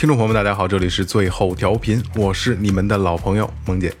[0.00, 3.92] 听众朋友们，大家好，这里是最后调频，我是你们的老朋友萌姐。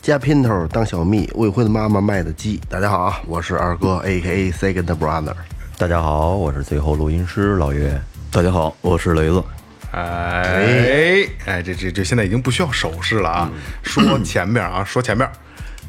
[0.00, 2.58] 加姘头当小蜜，未婚的妈妈卖的鸡。
[2.66, 5.34] 大家好啊，我是二哥，A K A Second Brother。
[5.76, 8.00] 大家好，我是最后录音师老岳。
[8.30, 9.44] 大家好，我是雷子。
[9.90, 13.50] 哎哎，这这这现在已经不需要手势了啊！
[13.82, 15.30] 说前面啊，说前面。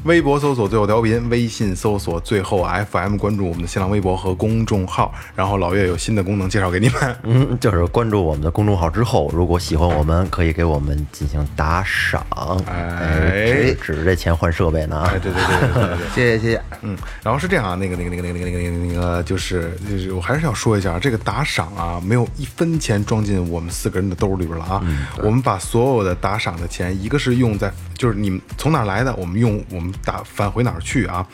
[0.04, 5.14] 微博搜索最后调频，微信搜索最后 FM，关注我们的新浪微博和公众号。
[5.34, 12.22] 然后老岳有新的功能介绍给你们， 嗯，就是关注我们的公众号之后，如果喜欢我们，可以给我们进行打赏。
[12.66, 15.10] 哎，指着这钱换设备呢啊！
[15.14, 16.62] 哎，对对对对对对， 谢谢谢谢。
[16.82, 24.82] 嗯，然后是这样啊，那个那个那个那个那个那个那个，就是就是，我还是要说一下，这个打赏啊，没有一分钱装进我们四个人的兜里边了啊。
[25.22, 31.26] 我们把所有的打赏的钱，一个是用在，就是你们从哪儿来的，我们用我们打返回哪儿去啊。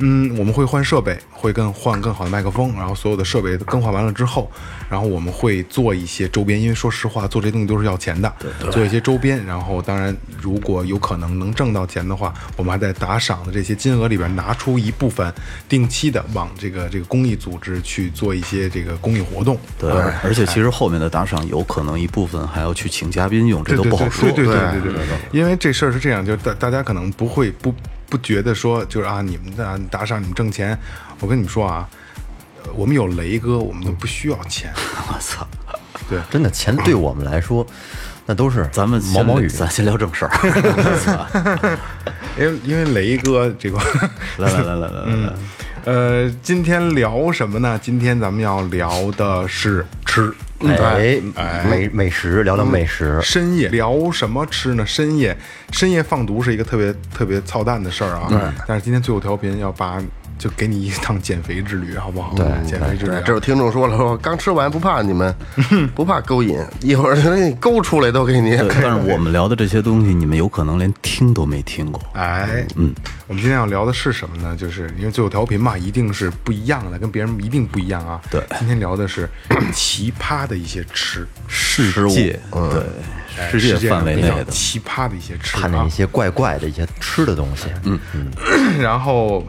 [0.00, 4.48] 嗯，我们会换设备，会更换更好的麦克风，然后所有的设备更换完了之后，
[4.88, 8.32] 然后我们会做一些周边，因为说实话，做这些东西都是要钱的，
[8.70, 15.34] 做一些周边，然后当然如果有可能能挣到钱的话，我们还在打赏的这些金额里边拿出一部分，
[15.68, 19.58] 定期的往这个这个公益组织去做一些这个公益活动。
[19.80, 19.90] 对，
[20.22, 24.30] 而且其实后面的打赏有可能一部分还要去请嘉宾用，这都不好说。
[24.30, 27.74] 对对对对对，因为这事儿是这样，就是大大家可能不会不
[28.08, 30.78] 不觉得说，就是啊，你们的打赏你们挣钱，
[31.20, 31.88] 我跟你们说啊，
[32.64, 34.72] 呃我们有雷哥，我们都不需要钱。
[35.08, 35.46] 我操！
[36.08, 37.66] 对，真的钱对我们来说，
[38.24, 39.48] 那都是咱们毛毛雨。
[39.48, 41.78] 咱先聊正事儿。
[42.38, 43.78] 因为因为雷哥这个，
[44.38, 45.32] 来来来来来来，
[45.88, 47.80] 呃，今天聊什么呢？
[47.82, 50.30] 今天咱们要聊的是吃。
[50.76, 51.18] 哎，
[51.66, 53.18] 美美食，聊聊美食。
[53.22, 54.84] 深夜聊什么吃呢？
[54.84, 55.34] 深夜
[55.72, 58.52] 深夜放毒是一个特别特别操蛋的事儿啊。
[58.66, 59.98] 但是今天最后调频要把
[60.38, 62.32] 就给你一趟减肥之旅，好不好？
[62.34, 63.22] 对，减肥之旅啊。
[63.26, 65.34] 这有听众说了，说刚吃完不怕你们
[65.94, 68.56] 不怕勾引，一会儿给你勾出来都给你。
[68.56, 72.00] 但是我们聊的这些东西，你们有可能连听都没听过。
[72.14, 72.94] 哎，嗯，
[73.26, 74.56] 我们今天要聊的是什么呢？
[74.56, 78.20] 就是因为最后调频嘛，一定是不一样的，跟别人一定不一样啊。
[78.30, 79.28] 对今天聊的是
[79.74, 82.82] 奇葩的一些吃，世界，对，
[83.38, 85.90] 哎世界范围内的，奇葩的一些吃啊看见一。
[85.90, 88.30] 些怪怪的一些吃的东西，嗯嗯，
[88.80, 89.44] 然后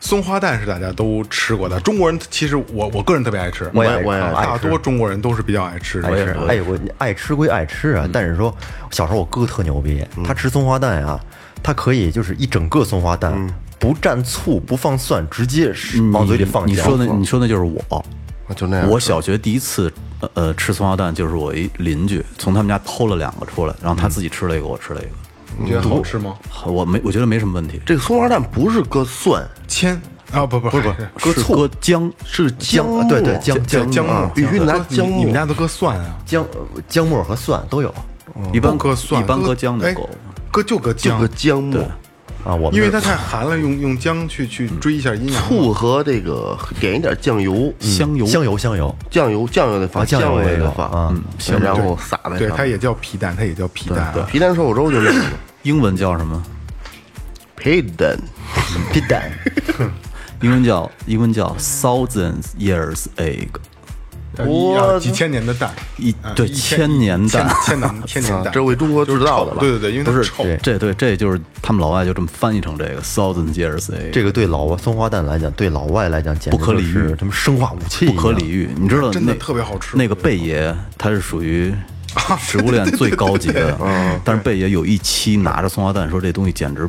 [0.00, 6.08] 松花蛋是大家都吃过的，中国人其实我我个人特别爱吃，我也我也爱大多中国人都是比较爱吃的。
[6.08, 6.32] 我也是。
[6.46, 8.54] 哎，我爱吃归爱吃啊，但是说
[8.90, 11.20] 小时候我哥特牛逼，他吃松花蛋啊，
[11.62, 13.34] 他可以就是一整个松花蛋，
[13.78, 15.74] 不蘸醋，不放蒜，直接
[16.12, 18.04] 往嘴里放你酱说的你说的就是我。
[18.56, 18.88] 就那样。
[18.88, 25.10] 我小学第一次呃呃吃松花蛋，就是我一邻居从他们家偷了两个出来，然后他自己吃了一个，我吃了一个。
[25.58, 26.34] 你觉得好吃吗？
[26.64, 27.80] 我没，我觉得没什么问题。
[27.84, 30.00] 这个松花蛋不是搁蒜，千
[30.32, 30.80] 啊不不不
[31.16, 36.16] 不是搁姜，是姜姜，对对，姜姜姜末，必须拿姜末你们家都搁蒜啊？
[36.24, 36.46] 姜
[36.88, 37.92] 姜末和蒜都有
[38.52, 40.08] 一般搁蒜，一般搁姜的哎够。
[40.50, 41.82] 搁就搁姜就搁，姜末。
[42.44, 45.42] 啊，我们因为它太寒了，用用姜去去追一下阴阳。
[45.42, 52.56] 醋和这个点一点酱油，香油，香油香油，酱油酱油得放，啊酱油也有也得放，啊嗯，然后撒在对，上面。
[52.56, 54.26] 它也叫皮蛋，它也叫皮蛋啊。
[54.30, 55.26] 皮蛋瘦肉粥就那个
[55.68, 56.42] 英文叫什么？
[57.58, 58.16] 皮蛋，
[58.90, 59.30] 皮蛋，
[60.40, 63.48] 英文叫英文叫 thousands years egg，
[64.36, 67.46] 呃一啊几千年的蛋，一对千年蛋。
[67.66, 69.60] 千年 千年蛋，这为中国制造的了。
[69.60, 70.42] 对对对，因为它不是臭。
[70.62, 78.48] 这对这就是他们老外就这么翻译成这个 thousands years egg，这个对老外松花蛋来讲，对老外来讲简直不可理喻他们生化武器，不可理。
[78.48, 78.70] 喻。
[78.74, 81.74] 你知道真的那特别好吃那个贝爷他是属于
[82.38, 83.76] 食物链最高级的，
[84.24, 86.88] 但是贝爷有一期拿着松花蛋说这东西简直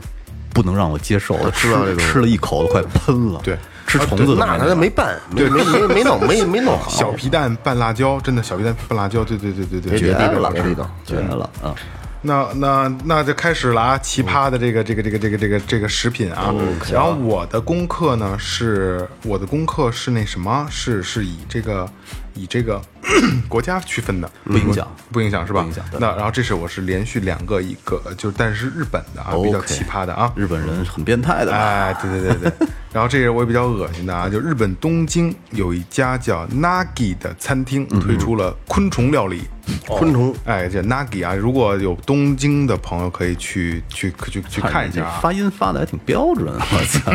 [0.54, 10.90] 不能让我接受，知道这个吃了一口都快喷了，对吃虫子都那他没没拌，没没没没弄，没没弄好，小皮蛋拌辣椒，真的小皮蛋拌辣椒，对对对对对，绝特别了，好吃这个。
[11.06, 11.74] 绝了啊！
[12.22, 13.98] 那那那就开始了啊！
[13.98, 16.54] 奇葩的这个这个这个这个这个这个食品啊，
[16.92, 21.90] 然后我的功课呢是我的功课是那什么，是是以这个
[22.40, 22.82] 以这个
[23.50, 24.88] 国家区分的，不影响。
[25.12, 25.62] 不影响是吧？
[25.62, 30.32] 不影响那然后这是我是连续两个一个，就是但是日本的啊，比较奇葩的啊。
[30.36, 39.42] 日本人很变态的嘛，哎，对对对对， 然后这个我也比较恶心的啊，就日本东京有一家叫 Nagi 的餐厅推出了昆虫料理，
[39.88, 47.12] 昆虫哎，这 Nagi 啊，如果有东京的朋友可以去去去去看一下啊，发音发的还挺标准，我操，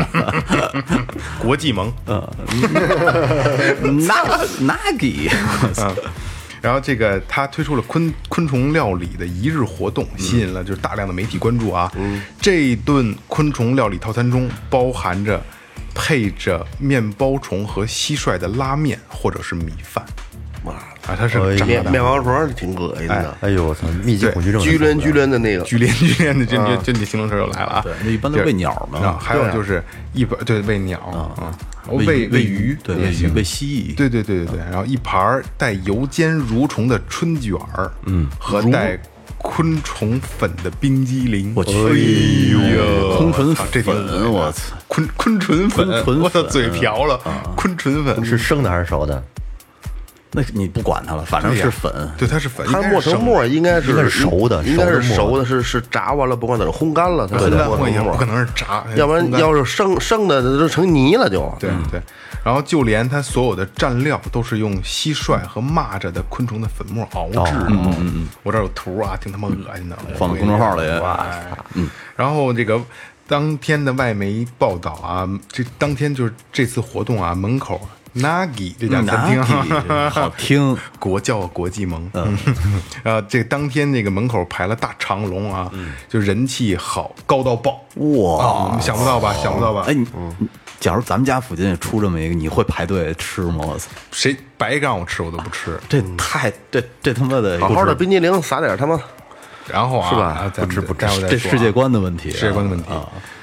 [1.40, 1.92] 国际盟，
[3.82, 4.24] 那
[4.60, 5.30] Nagi，
[5.78, 5.94] 嗯，
[6.60, 11.92] 然后这个他推出了昆昆虫料理的一日活动，吸引了就是大量的媒体关注啊。
[12.40, 15.40] 这一顿昆虫料理套餐中包含着
[15.94, 20.04] 配着面包虫和蟋蟀的拉面或者是米饭。
[20.64, 20.74] 哇，
[21.06, 27.80] 啊，它是面面包虫挺恶心的，哎呦我操，密集恐惧症，巨连巨连的那个，剧烈剧烈的，这这这你形容词又来了啊！
[27.82, 29.82] 对那一般都喂鸟嘛啊，还有就是
[30.14, 31.52] 一盘对喂鸟啊，
[31.88, 38.98] 喂喂鱼对，也行喂鱼，喂蜥蜴，对对对对对，然后一盘儿带油煎蠕虫的春卷儿，嗯，和带
[39.36, 41.52] 昆虫粉的冰激凌。
[41.54, 44.76] 我去哎呦，昆虫啊这挺恶心的粉我操！
[44.88, 47.20] 昆昆虫粉，昆虫我操，嘴瓢了，
[47.54, 49.22] 昆虫粉是生的还是熟的？
[50.36, 61.56] 那你不管它了，反正是粉，对，它是粉，它磨成沫应该是熟的应该是熟的是是炸完了，不管怎么烘干了，它才磨成沫不可能是炸，要不然要是生生的都成泥了就。
[61.60, 62.02] 对对，
[62.42, 67.66] 然后就连它所有的蘸料都是用蟋蟀和蚂蚱的昆虫的粉末熬制的。
[67.68, 69.96] 嗯嗯嗯，我这儿有图啊，挺他妈恶心的。
[70.18, 71.24] 放到公众号里哇，
[71.74, 71.88] 嗯。
[72.16, 72.80] 然后这个
[73.28, 77.80] 当天的外媒报道啊，这当天就是这次活动啊，门口
[78.16, 79.42] Nagi 这家餐厅。
[80.10, 82.38] 好听，国教国际盟，嗯，
[83.02, 85.70] 呃， 这个当天那个门口排了大长龙啊，
[86.08, 88.44] 就人气好高到爆，哇！
[88.44, 89.34] 啊，想不到吧？
[89.34, 89.84] 想不到吧？
[89.88, 89.96] 哎，
[90.78, 93.64] 假如咱们家附近也出这么一个，你会排队吃吗？
[93.66, 95.78] 我操，谁白让我吃我都不吃。
[95.88, 98.98] 这太这这他妈的好好的冰激凌撒点他妈
[99.66, 100.22] 然后啊，是吧？
[100.26, 101.20] 啊咱们不吃不吃。
[101.26, 102.88] 这世界观的问题啊，世界观的问题。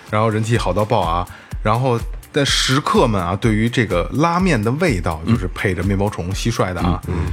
[0.10, 1.26] 然后人气好到爆啊！
[1.64, 1.98] 然后
[2.32, 7.02] 但食客们啊，对于这个拉面的味道，就是配着面包虫、蟋蟀的啊。
[7.08, 7.32] 嗯。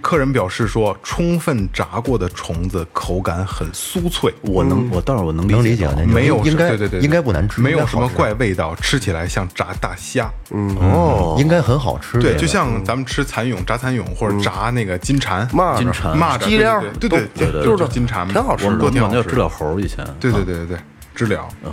[0.00, 5.92] 客人表示说，充分炸过的虫子口感很酥脆，我能我倒是我能能理解到。
[5.92, 10.28] 那种没有应该对对对，应该不难吃，没有什么怪味道，吃起来像炸大虾。
[10.50, 12.18] 嗯，哦，应该很好吃。
[12.18, 15.78] 对，就像咱们吃蚕蛹、炸蚕蛹或者炸那个金蝉、蚂蚱。
[15.78, 16.18] 金蝉。
[16.18, 20.78] 蚂蚱、鸡料对对对对，就是金蝉，挺好吃都挺好吃知了猴以前，对对对对对，
[21.14, 21.46] 知了。
[21.62, 21.70] 嗯，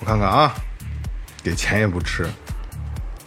[0.00, 0.52] 我看看啊，
[1.42, 2.26] 给钱也不吃。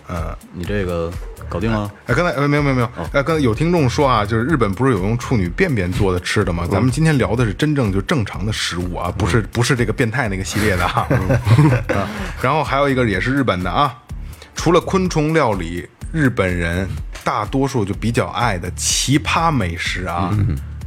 [0.08, 1.12] 呃，你这个
[1.50, 1.92] 搞定了？
[2.06, 6.68] 哎，刚才呃没有没有没有，哎，刚才有听众说啊，就是日本不是有用处女便便做的吃的吗？
[6.72, 11.08] 咱们今天聊的是真正就正常的食物啊，不是不是这个变态那个系列的哈。
[11.90, 12.08] 啊
[12.40, 13.98] 然后还有一个也是日本的啊，
[14.54, 16.88] 除了昆虫料理，日本人
[17.24, 20.38] 大多数就比较爱的奇葩美食啊，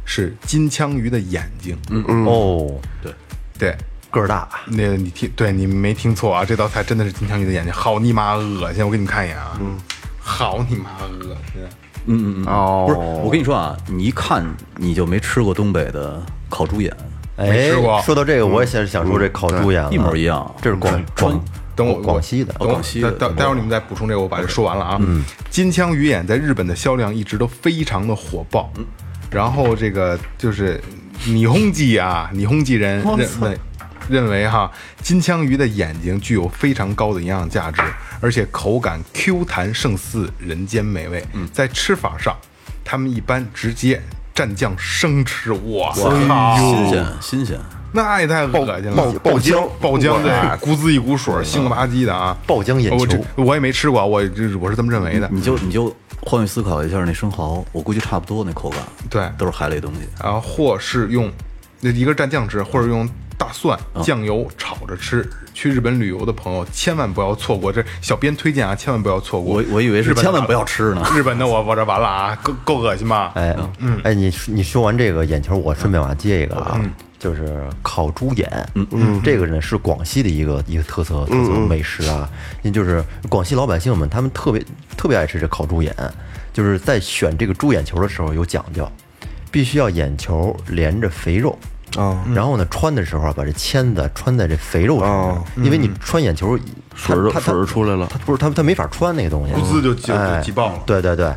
[0.05, 1.77] 是金枪鱼的眼睛。
[1.89, 3.13] 嗯，哦，对，
[3.57, 3.77] 对。
[4.11, 8.85] 个儿大，那个你听，对你没听错啊，这道菜真的是金枪鱼的眼睛，好你妈恶心！
[8.85, 9.77] 我给你们看一眼啊，嗯，
[10.19, 11.61] 好你妈恶心！
[12.05, 14.43] 嗯嗯嗯哦不是，我跟你说啊，你一看
[14.77, 16.91] 你就没吃过东北的烤猪眼，
[17.35, 24.97] 哎没吃过，说到这个，我也想想说这烤猪眼了，一模一样这是广川广等我广西的广西的待待会儿你们再补充这个，我把这说完了啊。
[24.99, 28.71] 嗯，金枪鱼眼在日本的销量一直都非常的火爆，
[29.29, 30.81] 然后这个就是
[31.25, 33.57] 霓虹记啊，霓虹记人我操认为
[34.09, 34.69] 认为哈，
[35.01, 37.81] 金枪鱼的眼睛具有非常高的营养价值，
[38.19, 41.23] 而且口感 Q 弹胜似人间美味。
[41.33, 42.35] 嗯在吃法上，
[42.83, 44.01] 他们一般直接
[44.33, 46.03] 蘸酱生吃，哇塞！
[46.57, 47.59] 新鲜新鲜。
[47.91, 48.95] 那也太恶心了！
[48.95, 52.37] 爆爆浆爆浆，对哇，咕滋一股水，腥了吧唧的啊！
[52.45, 55.27] 爆浆眼我这球我也没吃过，我这我是这么认为的。
[55.31, 60.01] 你就你就换位思考一下那生蚝，我估计差不多那口感，对都是海类东西。
[60.23, 61.31] 然后或是用
[61.81, 64.03] 那一个蘸酱吃，或者用大蒜、嗯。
[64.03, 65.27] 酱油炒着吃。
[65.51, 69.55] 去日本旅游的朋友千万不要错过，这小编推荐啊，千万不要错过。
[69.55, 71.05] 我我以为是日本的千万不要吃呢。
[71.13, 73.31] 日本的我我这完了啊，够够恶心吧？
[73.35, 73.99] 哎，嗯。
[74.03, 76.79] 哎，你你说完这个眼球，我顺便往下接一个啊，
[77.17, 78.87] 就是烤猪眼，嗯。
[78.91, 82.29] 嗯，这个呢是广西的一个一个特色特色美食啊，
[82.61, 84.63] 因为就是广西老百姓们他们特别
[84.95, 85.93] 特别爱吃这烤猪眼，
[86.53, 88.89] 就是在选这个猪眼球的时候有讲究，
[89.51, 91.59] 必须要眼球连着肥肉。
[91.97, 98.07] 啊，然后呢，穿的时候啊，把这签子穿在这肥肉上因为你穿眼球，它它水儿水儿出来了。
[98.09, 100.79] 它不是它它没法穿那个东西，咕滋就就哎就挤爆了。
[100.85, 101.33] 对对对，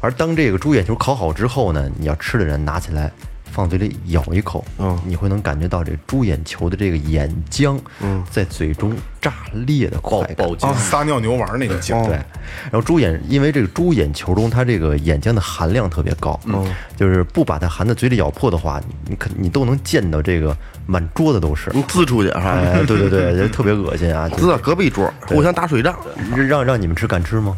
[0.00, 3.10] 而当这个猪眼球烤好之后呢，你要吃的人拿起来
[3.54, 10.34] 放嘴里咬一口，嗯，你会能感觉到这猪眼球的这个眼浆，嗯，在嘴中炸裂的快感。
[10.34, 21.70] 爆浆啊，撒尿牛丸那个劲，对，然后猪眼，因为这个猪眼球中它这个眼浆的含量特别高，嗯，就是不把它含在嘴里咬破的话，你可你都能见到这个满桌子都是。
[21.72, 24.28] 你滋出去哈，哎，对对对，就特别恶心啊！
[24.30, 25.96] 滋到隔壁桌，互相打水仗。
[26.34, 27.56] 让让你们吃敢吃吗？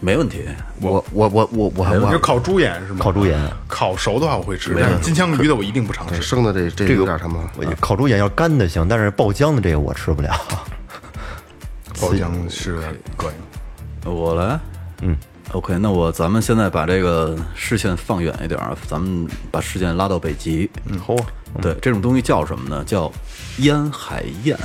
[0.00, 0.44] 没问题。
[0.80, 2.98] 我我我我我你就烤猪眼是吗？
[3.00, 6.20] 烤猪眼，烤熟的话我会吃，但是金枪鱼的我一定不尝试。
[6.20, 7.42] 生的这这有点什么
[7.80, 10.30] 烤猪眼要干的行，但是爆浆的这个我吃不了。
[12.00, 12.78] 爆浆是
[13.16, 13.28] 膈
[14.04, 14.12] 应。
[14.12, 14.60] 我来，
[15.00, 15.16] 嗯
[15.52, 20.70] ，OK，那我咱们现在把这个视线放远一点儿，咱们把视线拉到北极。
[20.84, 21.18] 嗯，嚯，
[21.60, 22.84] 对，这种东西叫什么呢？
[22.84, 23.10] 叫
[23.58, 24.56] 烟海燕。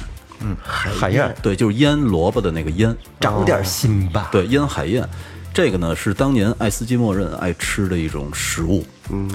[0.64, 2.96] 海燕对，就是腌萝卜的那个腌。
[3.20, 4.30] 长点心吧。
[4.32, 5.08] 对，腌海燕，
[5.54, 8.86] 这个呢是当年爱斯基摩人爱吃的一种食物。
[9.10, 9.30] 嗯，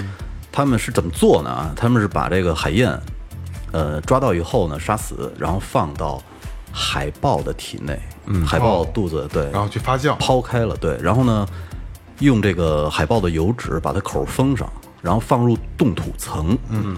[0.51, 1.49] 他们是怎么做呢？
[1.49, 2.99] 啊，他们是把这个海燕，
[3.71, 6.21] 呃，抓到以后呢，杀死，然后放到
[6.71, 7.99] 海豹的体内。
[8.25, 11.47] 嗯，海豹肚子对，然后去发酵，抛开了，对，然后呢，
[12.19, 14.69] 用这个海豹的油脂把它口封上，
[15.01, 16.57] 然后放入冻土层。
[16.69, 16.97] 嗯，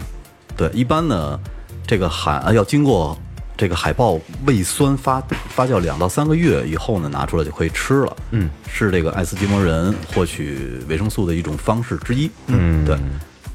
[0.58, 1.40] 对，一般呢，
[1.86, 3.16] 这个海啊要经过
[3.60, 8.18] 这个海豹胃酸发发酵两到三个月以后呢，拿出来就可以吃了。
[8.32, 12.32] 嗯，是这个爱斯基摩人获取维生素的一种方式之一。
[12.48, 12.98] 嗯，对，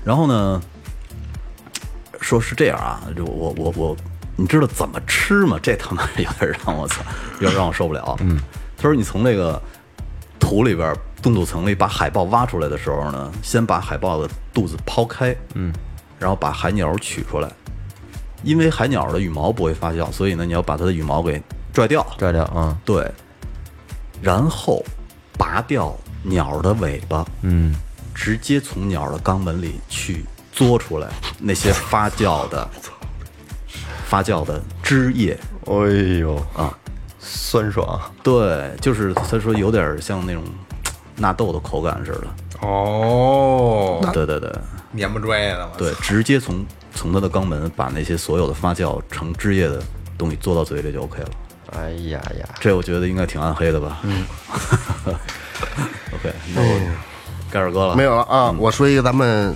[0.04, 0.60] 然后呢，
[2.20, 3.96] 说是这样啊，就我我我，
[4.36, 5.58] 你知道怎么吃吗？
[5.62, 7.02] 这他妈 有点让我操，
[7.40, 8.14] 有点让我受不了。
[8.20, 8.38] 嗯，
[8.76, 9.58] 他说你从这个
[10.38, 15.72] 土里边冻土层里把海豹挖出来的时候呢，先把海豹的肚子抛开，嗯，
[16.18, 17.50] 然后把海鸟取出来，
[18.44, 23.10] 因为海鸟的羽毛不会发酵，所以呢，你要把它的羽毛给拽掉，拽掉啊，对，
[24.20, 24.84] 然后
[25.38, 27.74] 拔掉鸟的尾巴，嗯，
[28.14, 30.24] 直接从鸟的肛门里去
[30.54, 31.08] 嘬出来
[31.38, 32.68] 那些发酵的
[34.06, 35.74] 发酵的汁液，哎
[36.20, 36.76] 呦啊，
[37.18, 38.00] 酸爽。
[38.22, 40.42] 对，就是他说有点像那种
[41.16, 44.52] 纳豆的口感似的，哦，对对对。
[44.92, 49.82] 黏不拽的，我对，直接从从它的肛门把那些所有的发酵成汁液的
[50.16, 51.28] 东西做到嘴里就 OK 了。
[51.76, 53.98] 哎呀呀，这我觉得应该挺暗黑的吧？
[54.04, 54.24] 嗯，
[56.14, 56.80] OK，那我
[57.50, 58.54] 盖尔哥了，没有了啊！
[58.58, 59.54] 我说一个咱们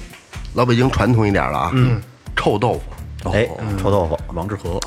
[0.54, 2.00] 老北京传统一点的啊，嗯，
[2.34, 3.30] 臭豆腐。
[3.32, 3.48] 哎，
[3.80, 4.80] 臭豆腐，王致和，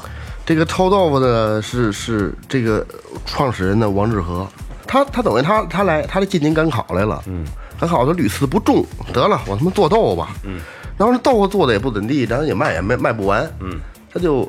[0.46, 2.86] 这个臭豆腐的是是这个
[3.26, 4.48] 创始人的王致和，
[4.88, 7.46] 他他等于他他来他来进京赶考来了，嗯，
[7.80, 10.60] 赶考他屡次不中，得了，我他妈做豆腐吧，嗯，
[11.02, 13.80] 然后这豆腐做的也不怎地，然后也卖也卖卖不完，嗯，
[14.14, 14.48] 他就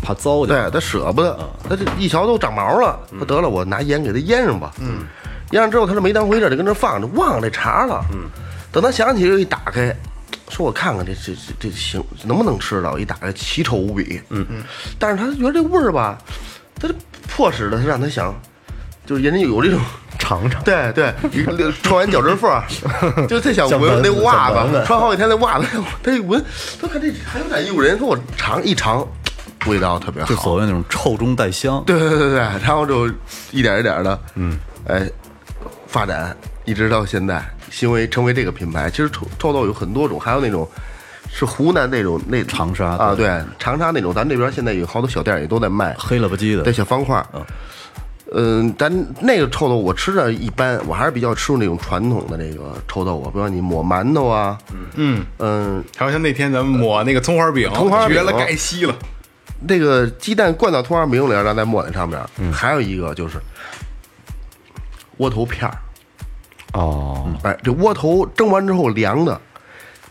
[0.00, 1.36] 怕糟践，对他舍不得，
[1.68, 4.72] 他这一瞧都长毛了，他得了，我拿盐给他腌上吧。
[4.78, 5.00] 嗯，
[5.50, 8.00] 腌上之后他是没当回事，就跟那放着，忘了这茬了。
[8.12, 8.30] 嗯，
[8.70, 9.92] 等他想起来一打开，
[10.50, 12.96] 说我看看这这这这行能不能吃到？
[12.96, 14.20] 一打开奇丑无比。
[14.28, 14.62] 嗯嗯，
[15.00, 16.16] 但是他觉得这味儿吧，
[16.78, 16.94] 他这
[17.28, 18.32] 迫使的他让他想，
[19.12, 19.78] 就是人家有这种。
[20.18, 20.62] 尝尝。
[20.62, 21.12] 对对，
[21.82, 22.62] 穿完脚趾缝儿，
[23.26, 25.66] 就特想闻那袜子，穿好几天那袜子，
[26.00, 26.42] 他一闻，
[26.80, 29.04] 他看这还有点诱人，说我尝一尝，
[29.66, 30.28] 味道特别好。
[30.28, 31.82] 就所谓那种臭中带香。
[31.84, 33.08] 对对对对，然后就
[33.50, 35.10] 一点一点的，嗯，哎，
[35.88, 37.44] 发展一直到现在，
[37.80, 38.88] 因为成为这个品牌。
[38.88, 40.68] 其实臭臭豆有很多种，还有那种
[41.32, 43.28] 是湖南那种那长沙啊，对，
[43.58, 47.26] 长沙那种，咱这边现在有好多小店也都在卖，黑了吧唧的对，小方块儿。
[48.34, 54.56] 嗯，咱那个臭豆腐我吃着一般，我还是比较吃那种传统的那个臭豆腐，比如你抹馒头啊，
[54.96, 58.94] 嗯，嗯，还有像那天咱们抹那个葱花饼，葱花饼绝了，盖稀了。
[59.60, 62.18] 那个鸡蛋灌到葱花饼里，然后再抹在上面。
[62.52, 63.38] 还有一个就是
[65.18, 65.76] 窝头片儿，
[66.72, 69.38] 哦，哎，这窝头蒸完之后凉的，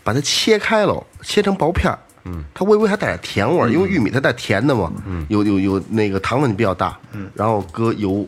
[0.04, 1.98] 把它切开了，切成薄片儿。
[2.24, 4.92] 嗯，它微微还带点甜味儿，因为玉米它带甜的嘛。
[5.06, 6.98] 嗯，有有有那个糖分比较大。
[7.12, 8.26] 嗯，然后搁油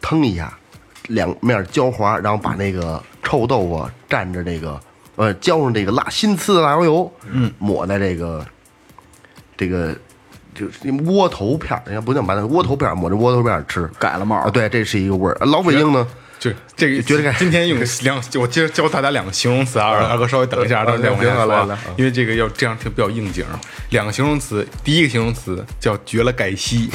[0.00, 0.52] 腾一下，
[1.08, 4.80] 两面焦滑，然后把那个臭豆腐蘸着这个
[5.16, 7.12] 呃浇上这个辣新呲的辣椒油。
[7.30, 8.46] 嗯，抹在这个
[9.56, 9.96] 这个
[10.54, 13.88] 就是窝头片儿，人家不能把那个窝头片儿抹着窝头片儿吃。
[13.98, 15.36] 改了帽啊，对，这是一个味儿。
[15.46, 16.06] 老北京呢，
[16.42, 23.44] 就这个，觉得今天用 两，我接着教大家两个形容词啊，二哥稍微等一下，等一下我先说啊来来来，因为这个要这样听比较应景。
[23.90, 26.90] 两个形容词，第一个形容词叫绝了盖西，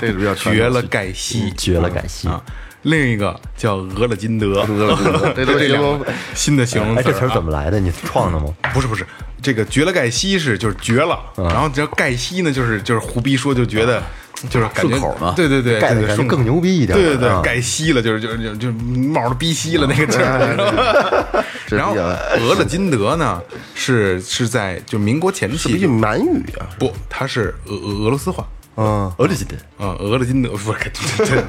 [0.00, 2.42] 这个比较绝了盖西，绝了盖西啊。
[2.82, 7.02] 另一个叫俄勒金德，俄勒金德 这都这两个新的形容词。
[7.02, 7.78] 这词儿怎么来的？
[7.78, 8.46] 你创的吗？
[8.72, 9.04] 不是不是，
[9.42, 14.02] 这个绝了盖西是就是绝了，然后这盖西呢就是就是胡逼说就觉得
[14.48, 23.40] 就是感觉顺口嘛对对对，盖的对顺口感觉更牛逼一点对对对，啊盖西了就是就是就就冒着逼西了那个劲儿， 然后俄勒金德呢
[23.74, 26.68] 是是在就民国前期是不是满语啊？
[26.78, 28.46] 不，它是俄俄俄罗斯话。
[28.80, 30.78] 嗯，俄勒金德，嗯，俄勒金德不是，
[31.16, 31.44] 这这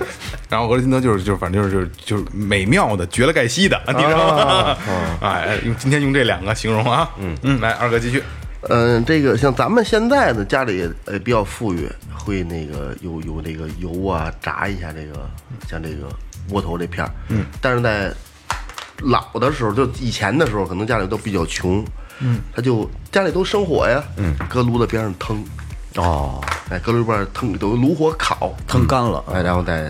[0.50, 4.78] 然后俄勒金德就是就是反正就是就是就是美妙的绝了盖西的，你知道吗？
[5.22, 8.24] 哎，用今天用这两个形容啊，嗯嗯，来二哥继续，
[8.64, 15.30] 嗯，这个像咱们现在呢，家里也呃比较富裕，会那个有有那个油啊，炸一下这个
[15.70, 16.10] 像这个
[16.50, 17.12] 窝头这片儿。
[17.30, 18.12] 嗯，但是在
[19.02, 21.86] 老的时候，就以前的时候，可能家里都比较穷，
[22.20, 25.42] 嗯，他就家里都生火呀，嗯，搁炉子边上腾，
[25.96, 29.24] 哦，哎，搁炉子边上腾，都炉火烤，腾干了。
[29.34, 29.90] 哎，然后再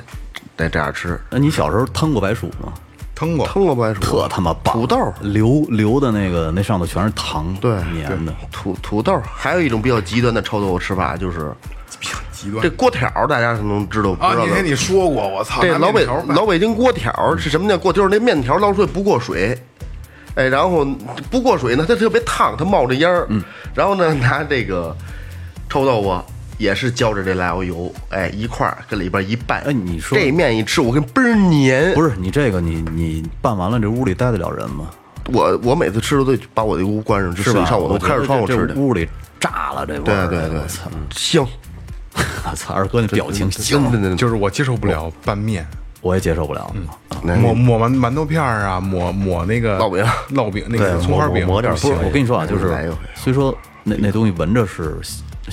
[0.56, 2.72] 再这样吃，那你小时候腾过白薯吗？
[3.20, 4.74] 腾过，腾过不爱说，特他妈棒！
[4.74, 7.72] 土豆，流流的那个那上头全是糖，对
[8.02, 8.34] 粘的。
[8.50, 11.52] 土土豆，还有一种比较极端的臭豆腐吃法，就是
[12.32, 14.32] 极端这锅条，大家可能知道不啊！
[14.32, 17.92] 知道的那天你说过，我操，这老北老北京锅条儿是什么叫锅？
[17.92, 19.62] 就是那面条捞出来不过水，
[20.36, 20.88] 哎，然后
[21.30, 23.26] 不过水呢，它特别烫，它冒着烟儿。
[23.28, 23.44] 嗯，
[23.76, 24.96] 然后呢，拿这个
[25.68, 26.18] 臭豆腐
[26.60, 29.62] 也是浇着这辣椒油，哎，一块儿跟里边一拌。
[29.62, 31.96] 哎你说这面一吃，我跟倍儿黏。
[31.96, 34.90] 不是你这个你你拌完了，这屋里待得了人吗？
[35.32, 37.66] 我，我每次吃都得把我的屋关上，就是吧？
[37.66, 38.76] 上我都开着窗户吃的。
[38.76, 39.08] 屋里
[39.40, 41.48] 炸了，这味儿对对对我操！，香，
[42.50, 42.74] 我操！
[42.74, 45.66] 二哥那表情真香，的就是我接受不了拌面，
[46.02, 46.76] 我也接受不了。
[47.22, 54.98] 那抹抹馒馒头片儿啊，抹抹那个烙饼烙饼那个葱花饼，抹抹点不是，我跟你说啊，就是虽说那那东西闻着是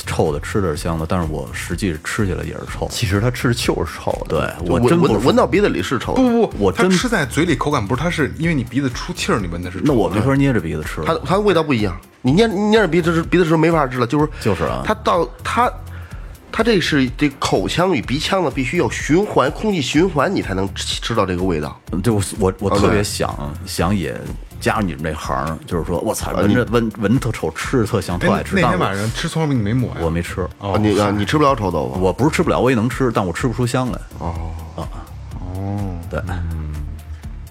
[0.04, 2.88] 臭的，吃的是香的，但是我实际吃起来也是臭。
[2.90, 6.22] 其实它吃的就是臭的，对我真闻闻到鼻子里是臭的。
[6.22, 9.80] 不不不，我真吃在嘴里口感不是，它是因为你鼻子出气儿，你闻的是。
[9.84, 11.02] 那我没法捏着鼻子吃。
[11.04, 15.72] 它它味道不一样，你捏你捏着鼻子吃鼻子吃没法吃了，就是就是啊它到它
[16.52, 21.78] 它这是这口腔与鼻腔呢必须要循环空气循环，你才能吃吃到这个味道。
[22.02, 24.18] 就是我我哦对特别想想也
[24.66, 28.56] 加入你们这行，就是说我操，闻着闻闻着特臭，吃着特香，特哎爱吃。
[28.56, 29.96] 那天晚上吃葱花饼你没抹呀？
[30.00, 30.76] 我我没吃，哦。
[30.76, 34.00] 你啊你吃不了臭豆腐，我不是吃不了，我也能吃，但我吃不出香来。
[34.18, 34.34] 哦。
[34.74, 34.84] 哦。
[36.10, 36.20] 对，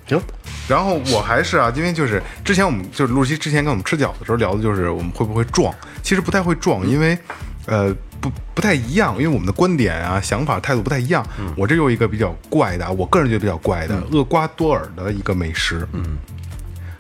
[0.06, 0.21] 行，
[0.67, 5.73] 然后我还是啊，因为就是之前我们就是露西之前跟我们吃饺子的时候聊的就是我们会不会撞，
[6.04, 7.17] 其实不太会撞，因为
[7.65, 11.25] 呃不不太一样，因为我们的观点啊、想法、态度不太一样。
[11.56, 16.17] 我这又一个比较怪的啊，我个人觉得比较怪的厄瓜多尔的一个美食，嗯，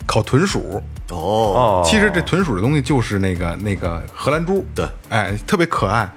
[0.05, 0.81] 烤豚鼠。
[1.11, 6.09] 哦，其实这豚鼠的东西就是那个那个荷兰猪，对，哎，特别可爱。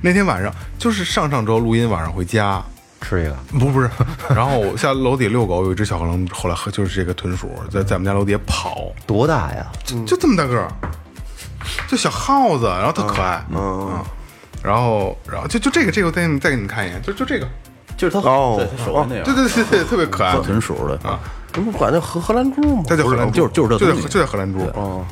[0.00, 2.62] 那天晚上就是上上周录音，晚上回家，
[3.00, 3.90] 吃一个，不不是，
[4.30, 9.66] 然后下楼底遛狗，有一只小河龙，后来和就是这个豚鼠在在我们家楼底下跑，多大呀？
[9.84, 10.70] 就就这么大个儿，
[11.88, 14.00] 就小耗子，然后特可爱，嗯，
[14.62, 17.48] 然后然后就就这个这个，我再给你再给你们看一眼，就就这个，
[17.96, 20.94] 就是它哦对他手上那样，对对对对，特别可爱，豚鼠的。
[21.08, 21.18] 啊，
[21.52, 22.84] 这不管那荷荷兰猪吗？
[22.86, 24.02] 它叫荷兰猪，就是就是这就东西。
[24.02, 24.60] 叫就叫荷兰猪。
[24.74, 25.04] 哦，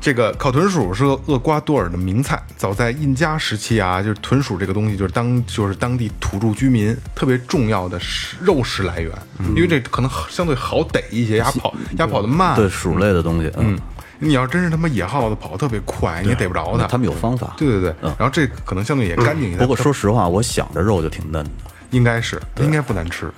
[0.00, 9.10] 这个烤豚鼠是厄瓜多尔的名菜，早在印加时期啊，就是豚鼠这个东西就是当就是当地土著居民特别重要的食肉食来源，
[9.54, 13.78] 因为这可能相对好逮一些，鸭跑鸭跑的慢，对鼠类的东西，嗯，
[14.18, 16.86] 你要真是他妈野耗子跑得特别快，你也逮不着它。
[16.86, 17.54] 他们有方法。
[17.56, 21.50] 对对对，然后这可能相对也干净一点，不过说实话，我想着肉就挺嫩的，
[21.94, 23.30] 应该是应该不难吃，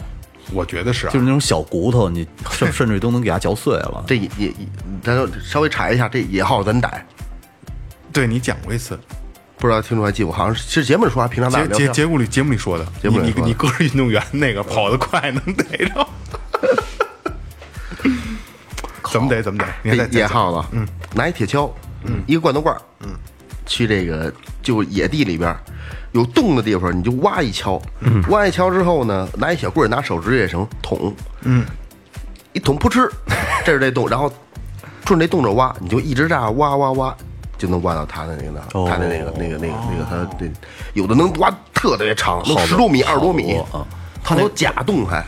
[0.53, 4.03] 我觉得是啊就是那种小骨头，你 甚甚至于都能给它嚼碎了。
[4.07, 4.53] 这也也，
[5.03, 7.07] 咱就稍微查一下，这野耗子怎逮？
[8.13, 8.99] 对你讲过一次，
[9.59, 10.33] 不知道听众还记不？
[10.33, 16.09] 好像是是节目里说，还平常大节家节节目里节目里说的，你节目里你你哥是运动员，那个跑得快能逮着。
[19.13, 19.43] 怎么逮？
[19.43, 20.09] 怎么逮？
[20.11, 21.71] 野耗子，嗯，拿一铁锹，
[22.05, 23.15] 嗯，一个罐头罐，嗯，
[23.65, 25.61] 去这个就野地里边儿
[26.17, 31.65] 有洞的地方，你就挖一锹，嗯，挖一锹之后呢，拿一小棍儿，拿手指也行捅，嗯，
[32.55, 33.07] 一捅扑哧，
[33.67, 34.33] 这是这洞，然后
[35.07, 37.15] 顺着这洞着挖，你就一直这样挖挖挖，
[37.59, 40.51] 就能挖到它的那个哦它的那个那个那个那个它这
[40.95, 43.87] 有的能挖特别长，能十多米、二十多米好多啊，
[44.25, 45.23] 它有假洞还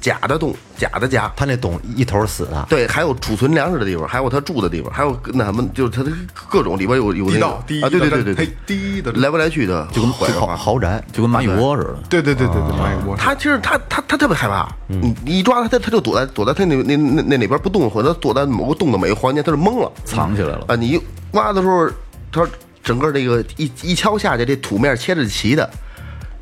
[0.00, 6.10] 假的洞，假的家，他那洞一头死的，对，还有储存粮食的地方，还有他住的地方，还有那什么，就是他的
[6.48, 11.96] 各种里边有有那个啊，对对对对嘿对，第一的来不来去的，就跟豪豪宅，就跟蚂蚁窝似的。
[12.08, 13.16] 对对对对对，蚂蚁窝。
[13.16, 19.90] 他其实他他他特别害怕，你你一抓他，他他就躲在躲在他那那那那里边不动，或者躲在某个洞的每个房间，他就懵了。
[20.04, 20.64] 藏起来了。
[20.68, 20.76] 啊！
[20.76, 21.00] 你一
[21.32, 21.88] 挖的时候，
[22.30, 22.46] 他
[22.84, 25.68] 整个这个一一敲下去，这土面切着齐的，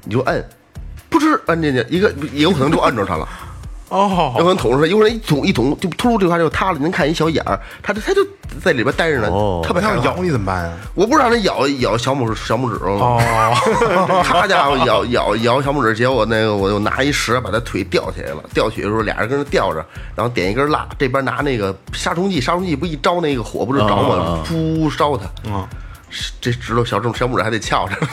[0.05, 0.47] 你就摁，
[1.09, 3.27] 扑哧摁进去，一个有可能就摁着他了。
[3.88, 8.20] 哦有可能捅出来，有可能一捅一捅就突这块就塌了，您看一小眼儿，它就它就
[8.61, 10.72] 在里边待着呢，哦特别害怕它要咬你怎么办啊？
[10.94, 12.90] 我不是让它咬咬小拇指小拇指吗？
[13.01, 18.42] 哦， 他家伙咬咬咬小拇指，结果那个我就拿一绳把他腿吊起来了。
[18.53, 19.85] 吊起来的时候，俩人跟那吊着，
[20.16, 24.42] 然后点一根蜡，这边拿那个杀虫剂，杀虫剂不一招那个火不是着啊吗？
[24.49, 25.25] 噗烧他。
[25.44, 25.64] 嗯，
[26.41, 27.97] 这指头小指小拇指还得翘着。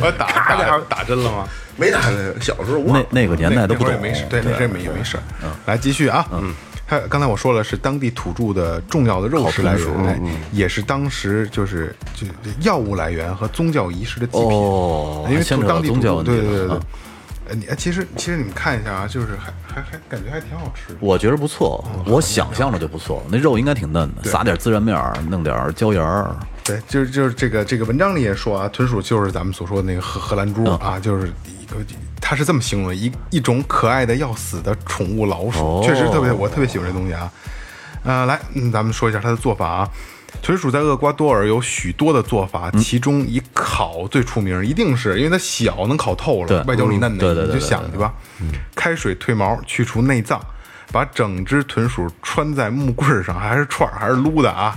[0.00, 1.48] 我打打打针了吗？
[1.76, 2.78] 没打那个，小时候。
[2.80, 5.18] 那那个年代都不懂，没事，对，那阵没也没事。
[5.66, 6.54] 来继续啊，嗯。
[6.86, 10.20] 还刚才我说了，是当地土著的重要的肉食来源，哎
[10.52, 14.48] 也是当时就是就就药物来源和宗教仪式的祭品。
[14.48, 16.80] 哦因为当地土宗教对对对对啊。
[17.50, 20.98] 呃，你哎其实其实你们看一下啊，就是还还还感觉还挺好吃的。
[21.00, 31.76] 我觉得不错，我想象着就不错，那肉应该挺嫩的，撒点孜然面儿，弄点儿椒盐儿，对，就是就是这个这个文章里也说啊，豚鼠就是咱们所说的那个荷荷兰猪啊，就是一个，
[32.20, 37.30] 它是这么形容，一一种可爱的要死的宠物老鼠，哦确实特别，我特别喜欢这东西啊。
[38.04, 39.90] 呃，来，嗯，咱们说一下它的做法啊。
[40.42, 48.14] 豚鼠在厄瓜多尔有许多的做法，其中以烤最出名，一定是因为它小，能烤透了，外焦里嫩的，你就想去吧。
[48.74, 50.40] 开水褪毛，去除内脏，
[50.90, 54.76] 把整只豚鼠穿在木棍上，还是串儿还是撸的啊？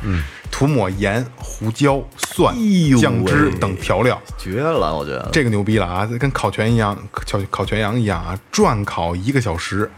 [0.52, 2.56] 涂抹盐、胡椒、蒜
[3.02, 5.28] 酱汁等调料，绝了，我觉得。
[5.32, 6.06] 这个牛逼了啊！
[6.20, 9.90] 跟烤全一样，烤烤全羊一样啊，转烤一个小时，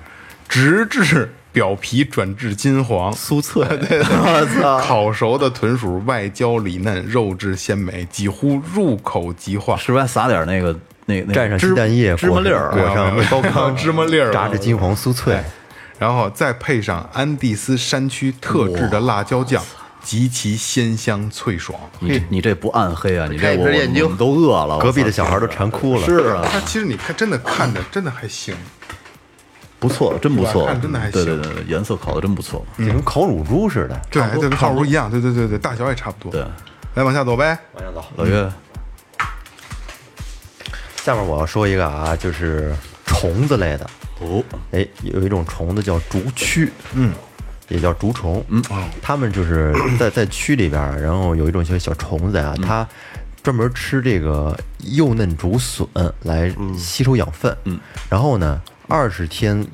[0.48, 3.14] 直至表皮转至金黄。
[3.14, 4.78] 酥脆， 我操！
[4.82, 9.78] 烤熟的豚鼠外焦里嫩，肉质鲜美，几乎入口即化。
[9.78, 15.40] 是不是撒点那个那那蘸上芝鸡蛋液，芝麻粒儿裹上面包糠， 芝麻粒儿炸至金黄酥脆。
[15.98, 19.64] 然后再配上安第斯山区特制的辣椒酱，
[20.04, 21.80] 极其鲜香脆爽。
[22.02, 23.30] 你这你这不暗黑啊？
[23.32, 24.78] 你这我瓶眼睛我们都饿了。
[24.80, 26.04] 隔壁的小孩都馋哭了。
[26.04, 28.54] 是啊，它其实你看，真的看着真的还行。
[29.88, 32.66] 不错，真不错，看真的还行对对对，颜色烤的真不错。
[32.78, 34.02] 就跟烤乳猪似的。
[34.10, 36.32] 对，对，跟烤乳一样，对对对对，大小也差不多。
[36.32, 36.46] 对，
[36.96, 37.58] 来往下走呗。
[37.74, 38.04] 往下走。
[38.16, 38.50] 老岳，
[41.04, 43.90] 下面我要说一个啊，就是虫子类的。
[44.22, 47.14] 哦，哎，有一种虫子叫竹蛆，嗯，
[47.68, 48.64] 也叫竹虫，嗯，
[49.02, 52.88] 它们就是在在蛆里边，然后有一种小小虫子啊、它
[53.44, 55.86] 专门吃这个幼嫩竹笋
[56.24, 57.78] 来吸收养分，嗯，
[58.10, 59.66] 然后呢，二十天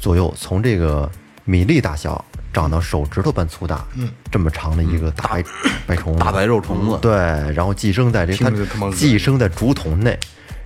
[0.00, 1.10] 左右从这个
[1.44, 5.44] 米粒大小长到手指头般粗大，嗯，这么长的一个大白
[5.86, 7.12] 白虫子，大白肉虫子，对，
[7.52, 10.18] 然后寄生在这听它寄生在竹筒内，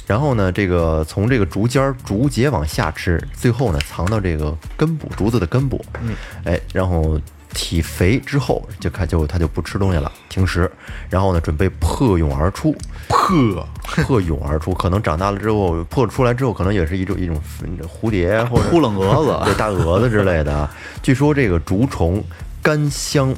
[0.06, 6.14] 然后呢，这个从这个竹尖儿、竹节往下吃，最后呢藏到这个根部，竹子的根部，嗯，
[6.44, 7.18] 哎，然后
[7.54, 10.70] 体肥之后就开就它就不吃东西了，停食，
[11.08, 12.74] 然后呢准备破蛹而出，
[13.08, 17.40] 破，破蛹而出，可能长大了之后破出来之后，可能也是一种一种
[17.82, 20.70] 蝴蝶或者扑棱蛾子 对大蛾子之类的啊。
[21.02, 22.22] 据说这个竹虫
[22.62, 23.34] 干香，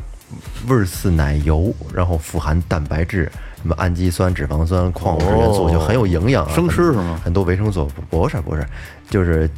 [0.66, 3.30] 味儿似奶油，然后富含蛋白质。
[3.62, 6.52] 什么氨基酸、脂肪酸、矿物质元素，哦就很有营养啊。
[6.54, 8.66] 生吃很是吗很多维生素不是不是，
[9.10, 9.50] 就是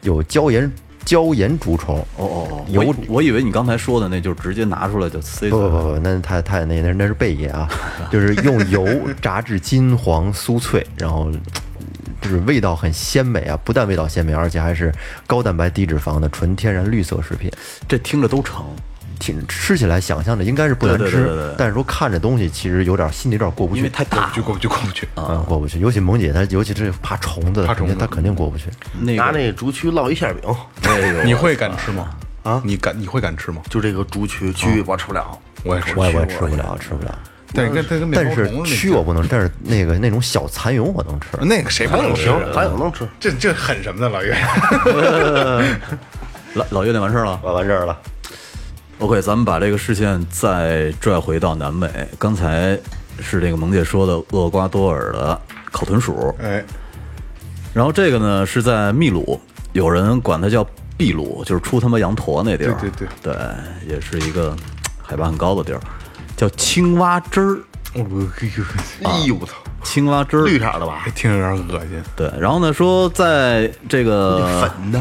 [0.00, 0.72] 有椒盐
[1.04, 1.98] 椒盐竹虫。
[2.16, 7.68] 哦哦哦，油我以我以为你刚才说的那就是直接拿出来就塞不不不，那太太那那那是贝爷啊，
[8.10, 8.86] 就是用油
[9.20, 11.30] 炸至金黄酥脆，然后
[12.20, 14.92] 就是味道很鲜美啊，不但味道鲜美，而且还是
[15.26, 17.50] 高蛋白低脂肪的纯天然绿色食品。
[17.88, 18.64] 这听着都成。
[19.20, 25.06] 挺吃起来想象着应该是不难吃，对对对对对但是说看着东西其实有点心里有点过不去，因为太大就过不去，过不去。
[25.14, 25.78] 嗯过不去。
[25.78, 28.64] 尤其萌姐她尤其是怕虫子，怕虫子肯定她肯定过不去。
[28.98, 30.52] 那个拿那竹蛆烙一馅饼，
[30.82, 32.10] 那 个你会敢吃吗？
[32.42, 32.98] 啊，你敢？
[32.98, 33.60] 你会敢吃吗？
[33.70, 35.38] 就这个竹蛆蛆我吃不了。
[35.62, 37.16] 我也吃，我也吃不了，吃不了。
[37.52, 37.82] 但是
[38.14, 41.26] 但是蛆我不能，但是那个那种小蚕蛹我能吃。
[41.44, 43.06] 那个谁不能吃行啊？，还有能吃。
[43.18, 44.34] 这这狠什么呢，老岳？
[46.54, 47.38] 老老岳那完事儿了。
[47.42, 47.98] 我完事儿了。
[49.00, 51.88] OK，咱们把这个视线再拽回到南美。
[52.18, 52.78] 刚才
[53.18, 55.40] 是这个萌姐说的厄瓜多尔的
[55.72, 56.62] 烤豚鼠，哎，
[57.72, 59.40] 然后这个呢是在秘鲁，
[59.72, 60.66] 有人管它叫
[60.98, 62.76] 秘鲁，就是出他妈羊驼那地儿。
[62.78, 63.34] 对对对
[63.88, 64.54] 也是一个
[65.02, 65.80] 海拔很高的地儿，
[66.36, 67.58] 叫青蛙汁儿。
[67.94, 71.06] 哎呦我操，青蛙汁儿，绿色的吧？
[71.14, 72.02] 听着有点恶心。
[72.14, 75.00] 对，然后呢说在这个粉的，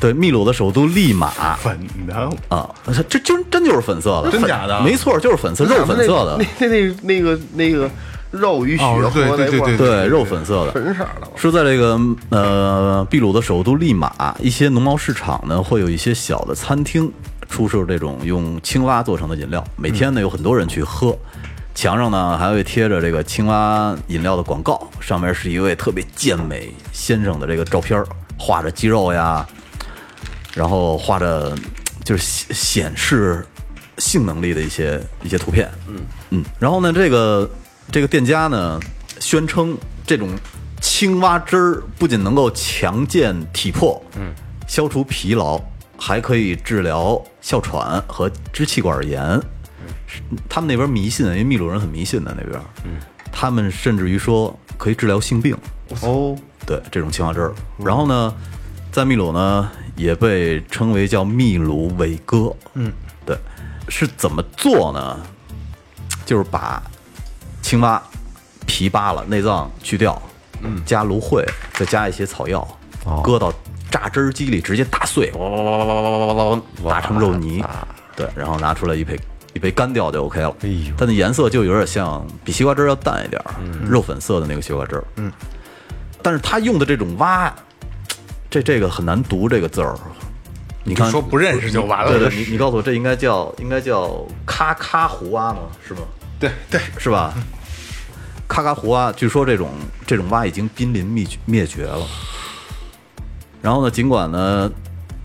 [0.00, 1.30] 对秘鲁的首都利马。
[1.56, 4.80] 粉的，啊，这这真真就是粉色的，真假的？
[4.80, 6.36] 没错，就是粉色，肉粉色的。
[6.38, 7.90] 那，那那那个那个
[8.30, 10.72] 肉与血哦对和在一块儿对对对，肉粉色的。
[10.72, 11.28] 粉色的。
[11.36, 11.50] 是？
[11.50, 11.98] 在这个
[12.30, 17.10] 呃秘鲁的首都利马，一些农贸市场呢会有一些小的餐厅
[17.48, 21.16] 出售这种用青蛙做成的饮料，每天呢有很多人去喝。
[21.74, 28.04] 墙上呢还会贴着这个青蛙饮料的广告，上面是一位特别健美先生的这个照片，
[28.36, 29.46] 画着肌肉呀，
[30.58, 31.56] 然后画着
[32.04, 33.46] 就是显显示
[33.98, 35.70] 性能力的一些一些图片。
[35.86, 37.48] 嗯嗯，然后呢，这个
[37.92, 38.80] 这个店家呢
[39.20, 40.28] 宣称这种
[40.80, 44.32] 青蛙汁儿不仅能够强健体魄，嗯，
[44.66, 45.60] 消除疲劳，
[45.96, 49.40] 还可以治疗哮喘和支气管炎。
[50.08, 52.98] 是他们那边迷信，因为秘鲁人很迷信的那边，嗯，
[53.30, 55.56] 他们甚至于说可以治疗性病。
[56.02, 57.54] 哦，对这种青蛙汁儿。
[57.78, 58.34] 然后呢，
[58.90, 62.52] 在秘鲁呢，也被称为叫秘鲁伟哥。
[62.74, 62.92] 嗯，
[63.24, 63.36] 对，
[63.88, 65.20] 是怎么做呢？
[66.24, 66.82] 就是把
[67.62, 68.02] 青蛙
[68.66, 70.20] 皮扒了，内脏去掉，
[70.62, 72.66] 嗯，加芦荟，再加一些草药，
[73.04, 73.52] 哦，搁到
[73.90, 77.62] 榨汁机里直接打碎，哇哇哇哇哇哇哇哇哇，打成肉泥。
[78.16, 79.20] 对，然后拿出来一杯
[79.54, 80.56] 一杯干掉就 OK 了。
[80.62, 83.40] 哎呦，它的颜色就有点像比西瓜汁要淡一点，
[83.88, 85.00] 肉粉色的那个西瓜汁。
[85.16, 85.30] 嗯，
[86.20, 87.54] 但是他用的这种蛙。
[88.50, 89.94] 这这个很难读这个字儿。
[90.84, 92.18] 你看，说不认识就完了。
[92.18, 95.60] 对对，你你告诉我，这应该叫应该叫咔咔胡蛙吗？
[95.86, 96.00] 是吗？
[96.40, 97.34] 对对，是吧？
[98.48, 99.70] 咔咔胡蛙，据说这种
[100.06, 101.04] 这种蛙已经濒临
[101.44, 102.06] 灭绝了。
[103.60, 104.70] 然后呢，尽管呢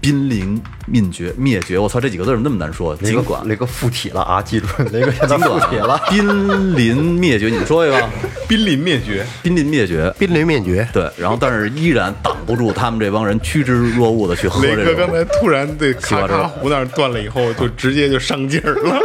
[0.04, 2.94] 濒临灭绝灭绝，我操，这几个字怎么那么难说？
[3.00, 5.98] 那个尽管那个附体了啊，记住 那个现在附体了。
[6.10, 8.10] 濒临灭绝，你说一个，
[8.46, 9.26] 濒临灭绝。
[9.42, 10.14] 濒临灭绝。
[10.20, 10.86] 濒临灭绝。
[10.92, 14.94] 对，然后但是依然挡不住他们这帮人趋之若鹜的去喝雷这种。
[14.94, 19.00] 哥刚才突然对西瓜汁儿咔咔胡那儿断了以后，就直接就上劲儿了，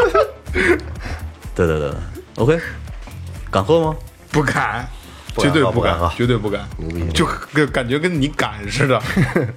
[1.55, 1.93] 对对对
[2.39, 2.59] ，OK，
[3.53, 3.95] 敢喝吗？
[4.33, 4.87] 不敢
[5.39, 6.69] 绝对不敢喝不敢喝，绝对不敢，
[7.15, 9.01] 就跟感觉跟你敢似的。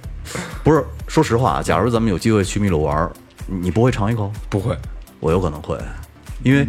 [0.62, 3.12] 不是，说实话，假如咱们有机会去秘鲁玩儿，
[3.46, 4.32] 你不会尝一口？
[4.48, 4.76] 不会，
[5.20, 5.76] 我有可能会，
[6.42, 6.66] 因为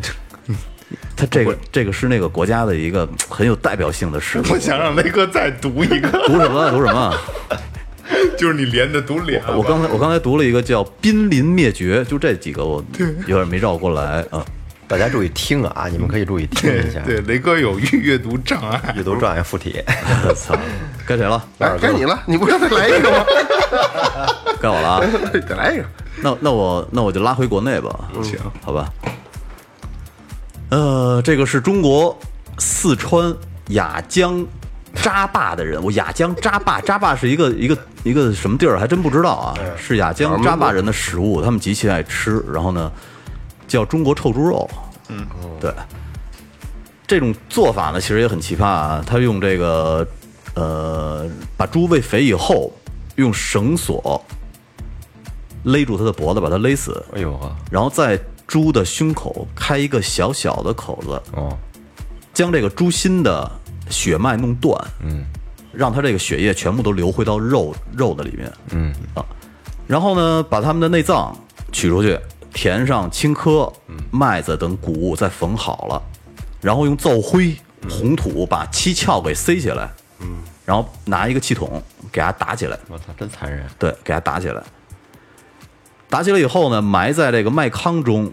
[1.16, 4.44] 它这个这个是那个国家的一个 很有代表性的食物。
[4.50, 6.70] 我想让雷哥再读一个， 读什么？
[6.72, 7.16] 读什么？
[8.38, 9.42] 就是你连着读俩。
[9.56, 12.84] 我刚才我刚才读了一个叫“濒临灭绝”，就这几个我
[13.28, 14.44] 有点没绕过来啊。
[14.88, 17.00] 大家注意听啊，你们可以注意听一下。
[17.02, 19.84] 对，雷哥有阅阅读障碍，阅读障碍附体，
[20.28, 20.56] 我操，
[21.06, 21.44] 该谁了？
[21.60, 23.26] 来，该你了，你不是要再来一个吗？
[24.62, 25.02] 该我了啊。
[25.48, 25.86] 再来一个。
[26.22, 28.88] 那那我那我就拉回国内吧，行，好吧。
[30.70, 32.18] 呃，这个是中国
[32.60, 33.34] 四川
[33.70, 34.46] 雅江
[34.96, 39.54] 扎坝的人，我雅江扎坝，扎坝是一个一个一个什么地儿，还真不知道啊。
[39.78, 42.44] 是雅江扎坝人的食物，他们极其爱吃。
[42.52, 42.92] 然后呢，
[43.74, 44.70] 叫中国臭猪肉。
[45.10, 45.26] 嗯，
[45.60, 45.74] 对。
[47.08, 49.04] 这种做法呢，其实也很奇葩啊。
[49.06, 50.08] 他用这个
[50.54, 52.72] 呃，把猪喂肥以后，
[53.16, 54.24] 用绳索
[55.64, 57.04] 勒住它的脖子，把它勒死。
[57.16, 61.58] 哎呦呵，然后在猪的胸口开一个小小的口子，哦，
[62.32, 63.52] 将这个猪心的
[63.90, 65.26] 血脉弄断，嗯，
[65.74, 69.26] 让它这个血液全部都流回到肉肉的里面，嗯啊，
[69.88, 71.36] 然后呢，把它们的内脏
[71.72, 72.20] 取出去，
[72.54, 73.72] 填上青稞、
[74.12, 76.02] 麦子等谷物，再缝好了，
[76.62, 77.56] 然后用灶灰、
[77.90, 79.90] 红土把七窍给塞起来，
[80.20, 83.66] 嗯，然后拿一个气筒给它打起来，我操，真残忍。
[83.80, 84.62] 对，给它打起来。
[86.10, 88.32] 打起来以后呢，埋在这个麦糠中，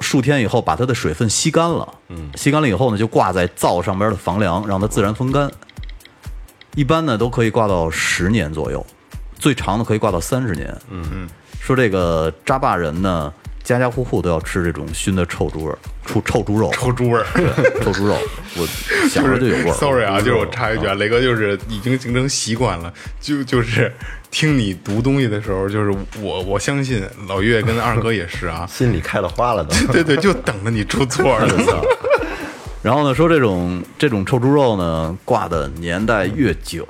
[0.00, 1.94] 数天以后把它的水分吸干了。
[2.08, 5.50] 嗯，吸干了以后呢，就挂在灶上边的房梁，让它自然风干。
[6.74, 8.84] 一般呢都可以挂到十年左右，
[9.38, 10.68] 最长的可以挂到三十年。
[10.90, 13.32] 嗯嗯，说这个扎坝人呢，
[13.66, 17.26] 家家户户都要吃这种熏的臭猪味儿，臭臭猪肉，臭猪味儿。
[17.82, 18.16] 臭猪肉，
[18.56, 18.64] 我
[19.08, 19.72] 想着就有味儿。
[19.72, 23.92] Sorry 啊，就是我插一句啊，雷哥就是已经形成习惯了，就 就是
[24.30, 29.74] 听你读东西的时候，就是我我相信老岳跟二哥也是啊， 心里开了花了都。
[29.92, 31.54] 对对，就等着你出错呢。
[32.84, 36.86] 然后呢，说这种这种臭猪肉呢，挂的年代越久，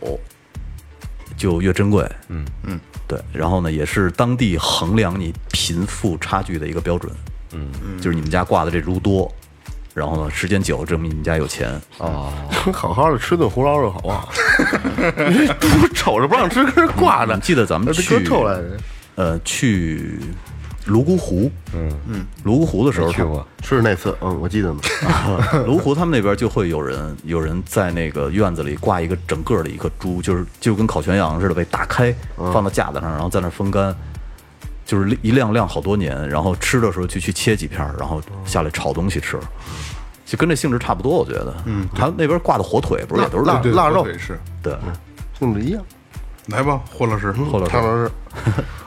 [1.39, 2.07] 就越珍贵。
[2.29, 3.21] 嗯嗯，对。
[3.33, 7.13] 然后呢，也是当地衡量你贫富差距的一个标准。
[7.53, 9.33] 嗯嗯，就是你们家挂的这猪多，
[9.95, 11.81] 然后呢，时间久证明你们家有钱。
[11.99, 12.33] 哦，
[12.75, 14.29] 好好的吃顿胡烧肉好不好？
[15.61, 17.41] 猪瞅着不让吃，跟这挂着你。
[17.41, 18.29] 记得咱们那去
[19.15, 20.21] 呃去
[20.87, 21.93] 泸沽湖，嗯。
[22.09, 24.81] 嗯，泸沽湖的时候去过，是那次，嗯，我记得呢。
[25.67, 33.95] 泸沽湖他们那边就会有人有人在那个院子里挂一个整个的一个猪，就是就跟烤全羊似的，被打开放到架子上，然后在那风干，
[34.85, 39.39] 就是一晾晾好多年，然后吃的时候就去切几片，然后下来炒东西吃，
[40.25, 41.55] 就跟这性质差不多，我觉得。
[41.67, 44.07] 嗯，还有那边挂的火腿不是也都是辣对，腊肉。
[44.19, 44.77] 是，对，
[45.39, 45.83] 性质一样。
[46.47, 47.71] 来吧，霍老师，霍老师。
[47.73, 48.11] 汤老师，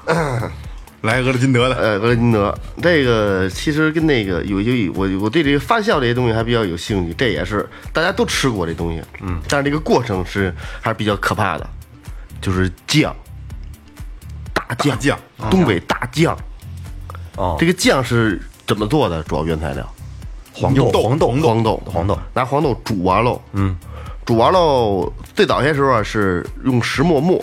[1.02, 2.58] 来俄勒金德的，呃，俄勒金德。
[2.82, 11.70] 这个其实跟那个有有我我对这个发酵这些东西还比较有兴趣，这也是大家都吃过这东西，嗯，但是这个过程是还是比较可怕的，
[12.42, 13.16] 就是酱、
[14.54, 15.18] 大酱，酱。
[15.50, 16.38] 东北大酱。
[17.38, 19.24] 哦，这个酱是怎么做的？
[19.24, 19.90] 主要原材料？
[20.52, 20.92] 黄豆。
[20.92, 21.28] 黄豆。
[21.30, 23.42] 黄豆，黄豆，拿黄豆煮完喽。
[23.54, 23.74] 嗯，
[24.26, 27.42] 煮完喽，最早些时候啊是用石磨磨，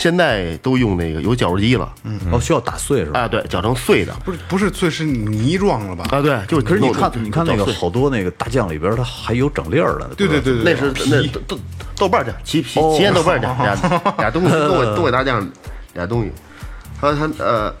[0.00, 1.92] 现在都用那个有绞肉机了。
[2.04, 3.20] 嗯哦，需要打碎是吧？
[3.20, 4.14] 啊，对，绞成碎的。
[4.24, 6.06] 不是不是碎是泥状了吧？
[6.10, 6.64] 啊，对，就是。
[6.64, 10.08] 可是你看，你看那个好多那个大酱里边，它还有整粒儿的。
[10.16, 11.58] 对对对对，那是那豆
[11.96, 13.74] 豆瓣酱，齐皮齐县豆瓣酱， 俩
[14.16, 15.46] 俩东西都给都给大酱
[15.92, 16.32] 俩东西。
[16.98, 17.74] 他他呃，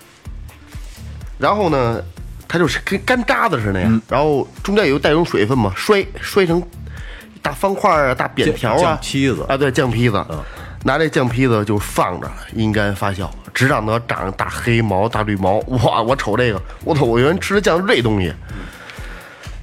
[1.38, 2.02] 然后呢，
[2.46, 6.62] 它就是跟干渣子似的呀，然后中间有带种水分嘛，摔摔成
[7.40, 10.22] 大方块啊、大扁条啊、酱坯子啊，对，酱坯子，
[10.84, 15.58] 拿这酱坯子就放着，阴干发酵，直让它长大黑毛、大绿毛。
[15.84, 18.32] 哇，我瞅这个，我操，我原来吃的酱是这东西。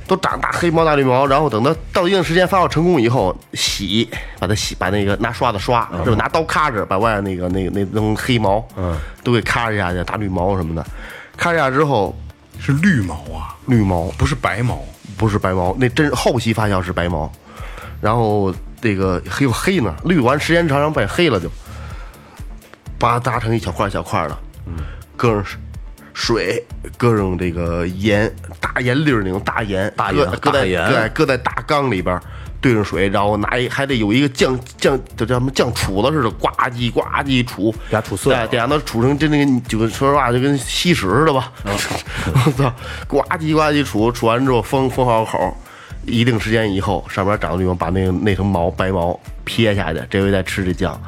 [0.07, 6.15] 都长大黑毛大绿毛，然后等它到一定时间发酵成功以后，洗，把它洗，把那个拿刷子刷，是吧？
[6.17, 10.85] 拿刀咔着把外面那个那个那层黑毛，嗯，都给咔一下去，大绿毛什么的，
[11.35, 12.17] 咔一下之后，
[12.59, 14.81] 是绿毛啊，绿毛不是白毛。
[15.17, 17.31] 不是白毛，那真后期发酵是白毛，
[17.99, 21.49] 然后这个还有黑呢，滤完时间长，然后变黑了就，
[22.99, 24.37] 把它打成一小块小块的，
[24.67, 24.75] 嗯，
[25.15, 25.43] 搁上
[26.13, 26.63] 水，
[26.97, 32.19] 搁上这个盐，大盐粒儿那种大盐，大盐搁在盐对，搁在大缸里边，
[32.59, 41.51] 兑上水，然后拿一还得有一个酱酱，这叫什么酱杵子似的，呱唧呱唧杵，给它杵碎了哎得让它杵成就那个，就跟说实话就跟稀屎似的吧。
[41.63, 42.73] 我操，
[43.07, 45.55] 呱唧呱唧杵，杵完之后封封好口，
[46.07, 50.99] 一定时间以后，上面长的地方把那个那层毛白毛撇下去，这回再吃这酱。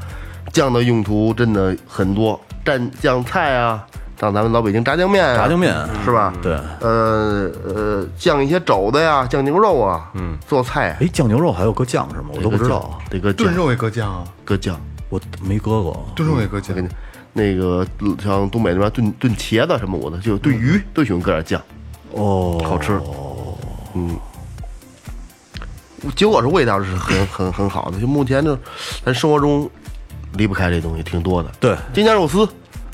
[0.54, 3.86] 酱的用途真的很多，蘸酱菜啊，
[4.20, 6.34] 像咱们老北京炸酱面啊、炸酱面是吧？
[6.42, 12.30] 对呃呃，酱一些肘子呀，酱牛肉啊，嗯，做菜哎，酱牛肉还有搁酱是吗？
[12.34, 14.80] 我都不知道，得搁酱，炖肉也搁酱啊，搁酱。
[15.10, 16.08] 我没搁过。
[16.16, 16.76] 炖肉也搁酱
[17.34, 17.86] 那个
[18.22, 21.62] 像东北那边炖炖茄子什么我的，就炖鱼都喜欢搁点酱，
[22.12, 23.00] 哦，好吃。
[23.94, 24.16] 嗯，
[26.16, 28.00] 结果是味道是很很很好的。
[28.00, 28.58] 就目前就，
[29.06, 29.70] 咱生活中
[30.34, 31.50] 离不开这东西挺多的。
[31.60, 32.48] 对京酱肉丝、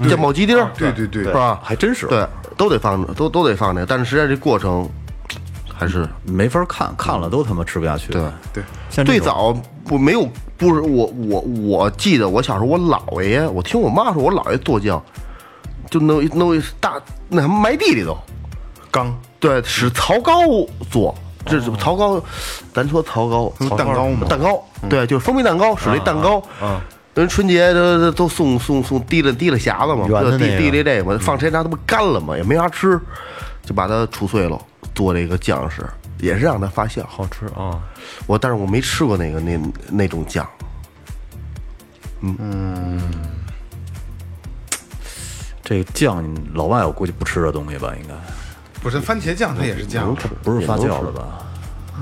[0.10, 1.60] 酱爆鸡丁儿，对对对是吧？
[1.64, 3.86] 还真是对，都得放，都都得放那个。
[3.86, 4.90] 但是实际上这过程
[5.74, 8.12] 还是没法看，看了都他妈吃不下去。
[8.12, 8.22] 对。
[8.54, 15.02] 对，最像最早不没有，不是我我我记得我小时候我姥爷，我听我妈说，我姥爷做酱，
[15.90, 18.18] 就弄一弄一大那什么埋地里头，
[18.90, 20.34] 缸对，使槽糕
[20.90, 21.14] 做，
[21.46, 22.22] 这是曹膏，
[22.74, 24.28] 咱说曹膏，那不蛋糕嘛。
[24.28, 26.44] 蛋糕，对，就是蜂蜜蛋糕，属于蛋糕，
[27.14, 33.00] 人春节都都都送送送提了提了匣子嘛，递圆的那个递了这个，放时间长它不干了嘛，也没啥吃，
[33.64, 34.60] 就把它杵碎了，
[34.94, 35.86] 做这个酱食，
[36.20, 37.06] 也是让它发酵。
[37.08, 37.80] 好吃啊，
[38.28, 40.48] 我但是我没吃过那个那那种酱，
[42.22, 43.02] 嗯。
[45.68, 47.92] 这个酱，老外我估计不吃这东西吧？
[48.00, 48.14] 应该
[48.86, 51.40] 不是番茄酱，它也是酱，不是发酵的吧？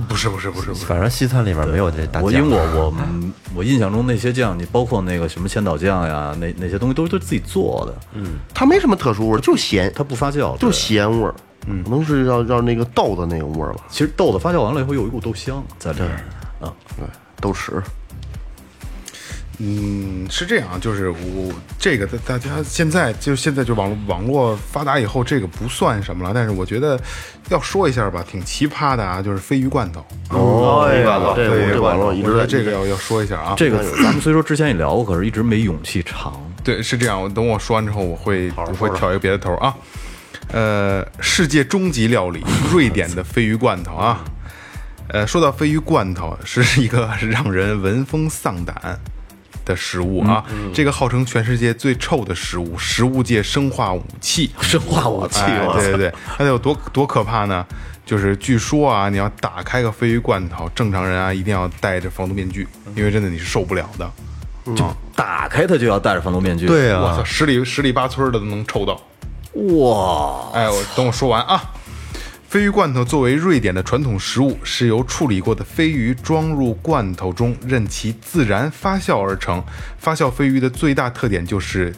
[0.09, 2.23] 不是不是不是不是，反正西餐里面没有这大酱。
[2.23, 2.93] 我因为我我
[3.55, 11.33] 我印象中那些酱，你包括那个什么千岛酱呀，那那些东西都是都自己做的，嗯，它没什么特殊味儿，就是咸，它不发酵，就对咸味儿，
[11.67, 16.19] 嗯，可能是要要那个豆的那个味儿吧，其实豆子发酵完了以后有一股豆香在这儿，
[16.59, 17.07] 啊，对，
[17.39, 17.81] 豆豉，
[19.59, 26.99] 嗯，是这样，就是我这个大大家现在就现在就网络网络发达以后，这个不算什么了，但是我觉得
[27.49, 30.03] 要说一下吧，挺奇葩的啊，就是鲱鱼罐头。
[30.29, 33.53] 哦，这个这鲱鱼我这网络一直在我觉得这个要要说一下啊。
[33.55, 36.33] 这个咱们虽说之前也聊过，可是一直没勇气尝。
[36.63, 37.21] 对，是这样。
[37.21, 39.75] 我等我说完之后，我会我会挑一个别的头啊。
[40.51, 44.23] 呃，世界终极料理，瑞典的鲱鱼罐头啊。
[45.09, 48.99] 呃，说到鲱鱼罐头，是一个让人闻风丧胆
[49.65, 50.43] 的食物啊。
[50.73, 54.51] 这个号称全世界最臭的食物，食物界生化武器。
[54.61, 57.65] 生化武器，哎，对对对，它得有多多可怕呢？
[58.05, 64.11] 就是据说啊，你要打开个鲱鱼罐头，正常人啊一定要戴着防毒面具，因为真的你是受不了的。
[64.75, 66.65] 就打开它就要戴着防毒面具。
[66.65, 68.93] 对我操，啊，十里十里八村的都能抽到。
[69.53, 71.63] 哇，哎，我等我说完啊。
[72.53, 79.63] 鲱鱼罐头作为瑞典的传统食物，是由处理过的鲱鱼装入罐头中，任其自然发酵而成。
[79.97, 81.91] 发酵鲱鱼的最大特点就是，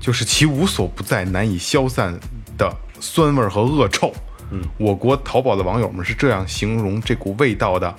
[0.00, 2.18] 就是其无所不在、难以消散
[2.58, 2.68] 的
[2.98, 4.12] 酸味儿和恶臭。
[4.50, 7.94] 嗯，我国淘宝的网友们是这样形容这股味道的，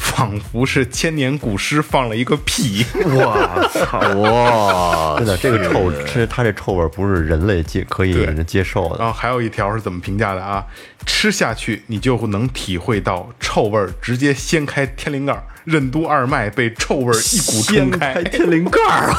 [0.00, 2.84] 仿佛是千年古尸放了一个屁。
[2.94, 8.96] 我操，哇，真的这个臭，吃它这臭味儿不是人类接可以对接受的。
[8.98, 10.64] 然后还有一条是怎么评价的啊？
[11.06, 18.22] 吃下去你就能体会到臭味儿，直接掀开天灵盖儿，任督二脉被臭味儿一股冲开。
[18.24, 18.80] 天灵盖！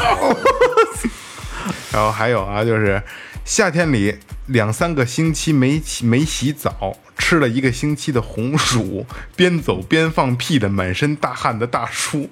[1.93, 3.01] 然后还有啊，就是
[3.45, 4.17] 夏天里
[4.47, 9.05] 两三个星期没洗没洗澡，吃了一个星期的红薯，
[9.35, 12.31] 边走边放屁的满身大汗的大叔，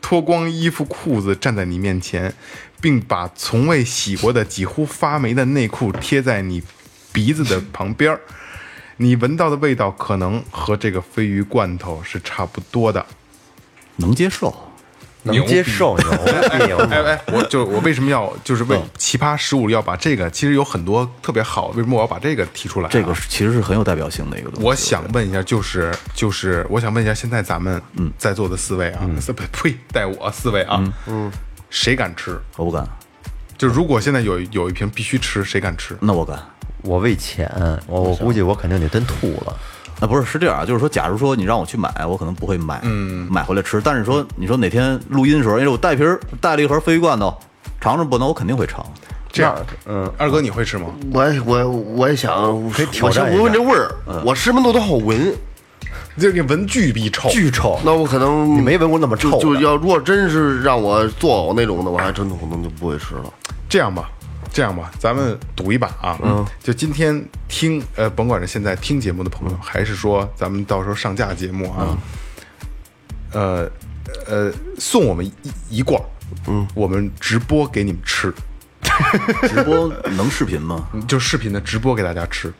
[0.00, 2.34] 脱光衣服裤子站在你面前，
[2.80, 6.62] 并把从未洗过的几乎发霉的内裤贴在你
[7.12, 8.20] 鼻子的旁边儿。
[8.96, 13.04] 你闻到的味道可能和这个鲱鱼罐头是差不多的。
[13.96, 14.69] 能接受。
[15.22, 15.96] 能接受，
[16.66, 16.92] 牛逼！
[16.94, 24.66] 哎哎，我就我为什么要就是为奇葩十五要把这个，其实有很多特别好，为什么我要把这个提出来啊、这个其实是很有代表性的一个东西。
[24.66, 31.30] 我想问一下，就是就是，我想问一下，现在咱们嗯在座的四位啊，四 不呸，带我四位啊，嗯，
[31.68, 32.40] 谁敢吃？
[32.56, 32.86] 我不敢，
[33.58, 35.96] 就如果现在有有一瓶必须吃，谁敢吃？
[36.00, 36.38] 那我敢。
[36.82, 37.46] 我为钱，
[37.86, 39.54] 我我估计我肯定得真吐了。
[40.00, 43.80] 啊，不是，是这样啊，就是说，假如说你让我去买，我可能不会买，嗯，买回来吃。
[43.82, 47.34] 但是说，你说哪天录音的时候，因为我带瓶儿带了一盒鲱鱼罐头，
[47.80, 48.16] 尝尝不？
[48.18, 48.84] 能我肯定会尝。
[49.30, 49.54] 这样，
[49.86, 50.86] 嗯，二哥你会吃吗？
[51.12, 52.34] 我我我也想
[52.70, 53.94] 可以挑战我先闻闻这味儿，
[54.24, 55.32] 我什么都都好闻。
[56.18, 63.32] 这你闻巨逼臭， 巨臭，那我可能你没闻过那么臭就就要如果真是让我作呕那种的，我还真的可能就不会吃了。
[63.68, 64.10] 这样吧，
[64.52, 66.18] 这样吧，咱们赌一把啊！
[66.22, 71.96] 嗯，就今天听呃，甭管是现在听节目的朋友，还是说咱们到时候上架节目啊，
[73.32, 73.70] 呃
[74.26, 75.32] 呃，送我们一
[75.70, 76.02] 一罐，
[76.48, 78.34] 嗯，我们直播给你们吃，
[79.48, 80.88] 直播能视频吗？
[81.06, 82.52] 就视频的直播给大家吃。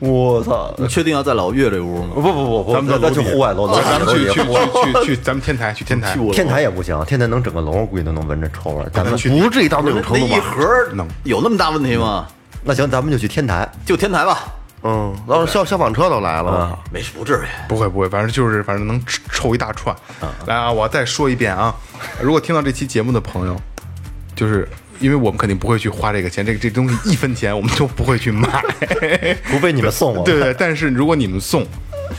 [0.00, 0.72] 我操！
[0.78, 2.10] 你确定要在老岳这屋吗？
[2.14, 8.88] 不不不不，咱们再去户外楼，楼咱们去去去去去， 咱们天台去天台，天台也不行，天台能整个楼，估计都能闻着臭味儿。
[8.90, 10.40] 咱们去不至于到那种程度吧？
[10.40, 12.26] 盒能有那么大问题吗？
[12.62, 13.68] 那行，咱们就去天台。
[13.84, 14.44] 就天台吧，
[14.82, 17.46] 嗯，然后消消防车都来了，没事，不至于。
[17.68, 19.00] 不会不会，反正就是反正能
[19.32, 19.94] 臭一大串。
[20.46, 21.74] 来啊，我再说一遍啊，
[22.20, 23.56] 如果听到这期节目的朋友，
[24.36, 24.68] 就是
[25.00, 28.62] 因为我们肯定不会去花这个钱，这个这东西一分钱我们都不会去买，
[29.50, 30.24] 除非你们送我。
[30.24, 30.54] 对对。
[30.58, 31.66] 但是如果你们送，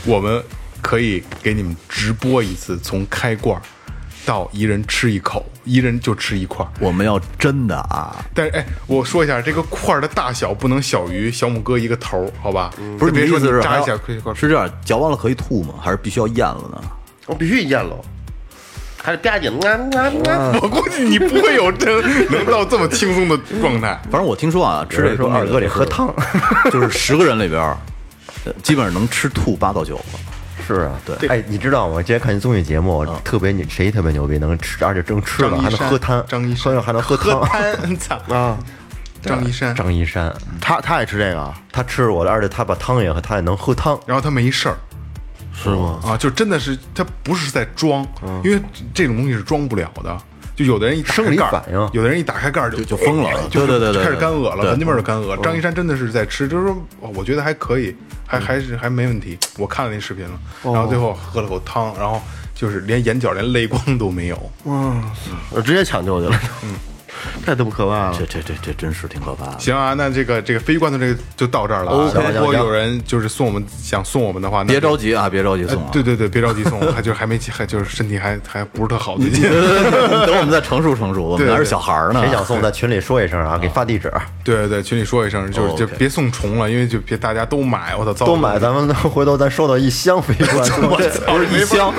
[0.04, 0.42] 我们
[0.80, 3.62] 可以给你们直播一次，从开罐儿
[4.24, 6.68] 到一人吃一口，一人就吃一块儿。
[6.78, 12.70] 我们要真的啊，但是哎，我说一下，这个块儿的大小不能小于小拇哥一个头儿，好吧？
[12.98, 15.74] 不是别说你意思是还要扎一小块块儿，是这样，嚼完了可以吐吗？
[15.80, 16.82] 还是必须要咽了呢？
[17.26, 17.96] 我必须咽了，
[19.02, 20.58] 还得吧唧，啊啊啊！
[20.62, 24.00] 我估计你不会有真能到这么轻松的状态。
[24.10, 26.14] 反正我听说啊，吃这个东西说二哥得喝汤。
[26.70, 27.76] 就是十个人里边
[28.62, 30.02] 基本上能吃吐八到九个。
[30.66, 31.28] 是啊，对。
[31.28, 31.96] 哎，你知道吗？
[31.96, 37.40] 今天看一综艺节目，特别牛，谁特别牛逼，能吃，而且正吃了还能喝汤，张一山还能喝汤。
[37.40, 38.58] 汤，操啊！
[39.22, 43.98] 张一山，张一山，他他爱吃这个啊，他吃我的，而且他把汤也喝，他也能喝汤。
[44.06, 44.76] 然后他没事儿
[45.52, 46.00] 是吗？
[46.04, 48.06] 啊，就真的是他不是在装，
[48.44, 48.60] 因为
[48.94, 50.16] 这种东西是装不了的。
[50.56, 55.40] 就有的人一打开生理盖儿反应有的人一打开盖儿就就疯了就对对对对开始干呕了，对闻那味儿就干呕。
[55.40, 57.96] 张一山真的是在吃，就是说，哦我觉得还可以，
[58.26, 59.38] 还还是还没问题。
[59.56, 62.20] 我看了那视频了，然后最后喝了口汤，然后
[62.54, 64.36] 就是连眼角连泪光都没有。
[64.64, 64.92] 哇
[65.50, 66.74] 我直接抢救去了，嗯，
[67.44, 68.26] 太他妈可怕了这。
[68.26, 69.58] 这这这真是挺可怕的。
[69.58, 72.10] 行啊，那这个这个鲱鱼罐头这个就到这儿了啊。
[72.14, 75.88] OK 如果有人就是送我们想送我们的话，那别着急啊，别着急送啊。
[75.92, 79.42] 对对对，别着急送，还就是还没还就是身体还还不是特好最近。
[80.26, 82.20] 等我们再成熟成熟，我们对还是小孩儿呢。
[82.22, 84.12] 谁想送，在群里说一声啊，给发地址，
[84.44, 90.88] 对对对，群里说一声，就是哦就别送重了，因为就别大家都买，我操，都买，咱们回头咱收到一箱鲱鱼罐头，
[91.32, 91.92] 不是一箱，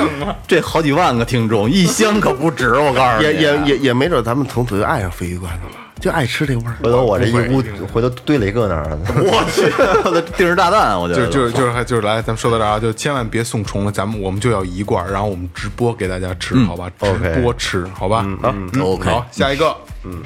[0.48, 2.74] 这好几万个听众，一箱可不止。
[2.76, 6.76] 我告诉你，也也也也没准咱们从此就爱上鲱鱼罐头了，就爱吃这味儿。
[6.84, 9.64] 回头我这一屋，回头堆了一个那儿，我去，
[10.06, 16.90] 我的定时炸弹，我觉得就就是就是还就是来，咱们说到这儿啊，就千万别送重了，咱们我们就要一罐，然后我们直播给大家吃，好吧？
[17.00, 18.26] 直播吃，好吧？
[18.44, 20.22] 嗯 OK 好，下一个，嗯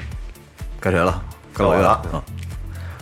[0.80, 1.22] 该谁了？
[1.54, 2.22] 该该我了啊。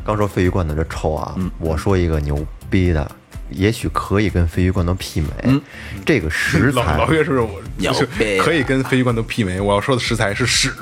[0.05, 3.11] 刚说鲱鱼罐头这臭啊，我说一个牛逼的，
[3.51, 5.61] 也许可以跟鲱鱼罐头媲美。
[6.05, 9.61] 这个食材老岳是不是我牛就是逼可以跟鲱鱼罐头媲美？
[9.61, 10.72] 我要说的食材是屎，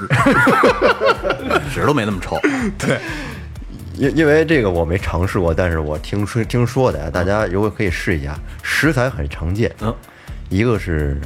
[1.72, 2.38] 屎都没那么臭。
[2.78, 3.00] 对，
[3.94, 9.94] 因因为这个我没尝试过，但是我听说听说的呀，大家如果可以试一下，食材很常见，嗯，
[10.48, 11.20] 一个是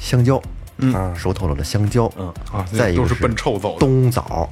[0.00, 0.40] 香蕉，
[0.78, 2.32] 嗯，熟透了的香蕉，嗯。
[2.52, 4.48] 啊再一个都是奔臭走冬枣，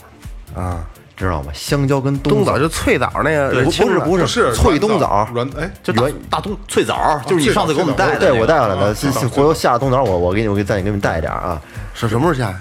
[0.55, 0.87] 啊，
[1.17, 1.53] 知道吗？
[1.55, 8.27] 香蕉跟枣冬枣就脆枣那个，不不是不不是脆冬枣，软哎，就大大冬脆枣，就是你上次给我们带的那个。
[8.27, 11.61] 对我带回来的，啊是是回头下了冬枣，我我给你我给再给你们带一点啊。
[11.97, 12.61] 是什么时候下呀？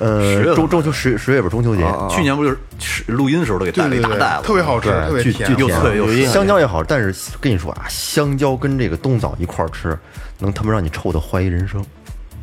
[0.00, 2.50] 呃，中中秋十十月份中秋节，去年不就
[2.80, 6.32] 是录音的时候都给大袋，子，特别好吃，对巨特别甜，又巨甜脆又香。
[6.32, 9.96] 香蕉也好，但是跟你说啊，香蕉跟这个冬枣一块儿吃，
[10.40, 11.84] 能他妈让你臭的怀疑人生。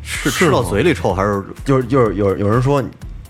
[0.02, 2.82] 是吃到嘴里臭还是就是就是有有人说，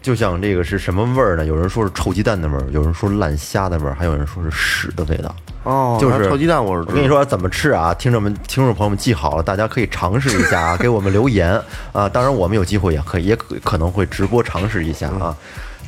[0.03, 1.45] 就像这个是什么味儿呢？
[1.45, 5.35] 有人说是臭鸡蛋的味儿，有人说烂虾的味儿，还有人说是屎的味道。
[5.63, 11.53] 哦就是臭鸡蛋我是我跟你说怎么吃啊，听众们、听众朋友们记好了，大家可以尝试一下啊，给我们留言
[11.93, 12.09] 啊。
[12.09, 15.37] 当然，我们有机会也可以，也可可能会直播尝试一下啊。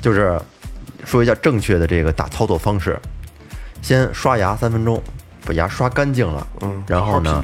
[0.02, 0.38] 就是
[1.06, 3.00] 说一下正确的这个打操作方式，
[3.80, 5.02] 先刷牙三分钟，
[5.46, 7.42] 把牙刷干净了，嗯，然后呢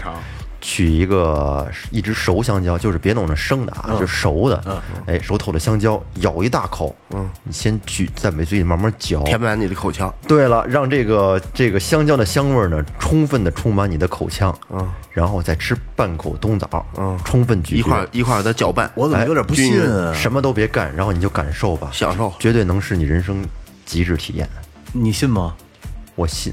[0.68, 10.14] 取一个一只熟香蕉，就是别弄那生的啊，就熟的，哎，熟透的香蕉，咬一大口，嗯，你先举在嘴里慢慢嚼，填满你的口腔。
[10.26, 20.12] 对了，让这个这个香蕉的香味儿呢，充分的充满你的口腔，嗯，然后再吃半口冬枣，嗯，充分咀嚼，一块儿一块儿给它搅拌，我怎么有点不信啊？
[20.12, 22.30] 什么都别干，然后你就感受吧，享受。
[22.38, 23.42] 绝对能是你人生
[23.86, 24.46] 极致体验，
[24.92, 25.54] 你信吗？
[26.14, 26.52] 我信。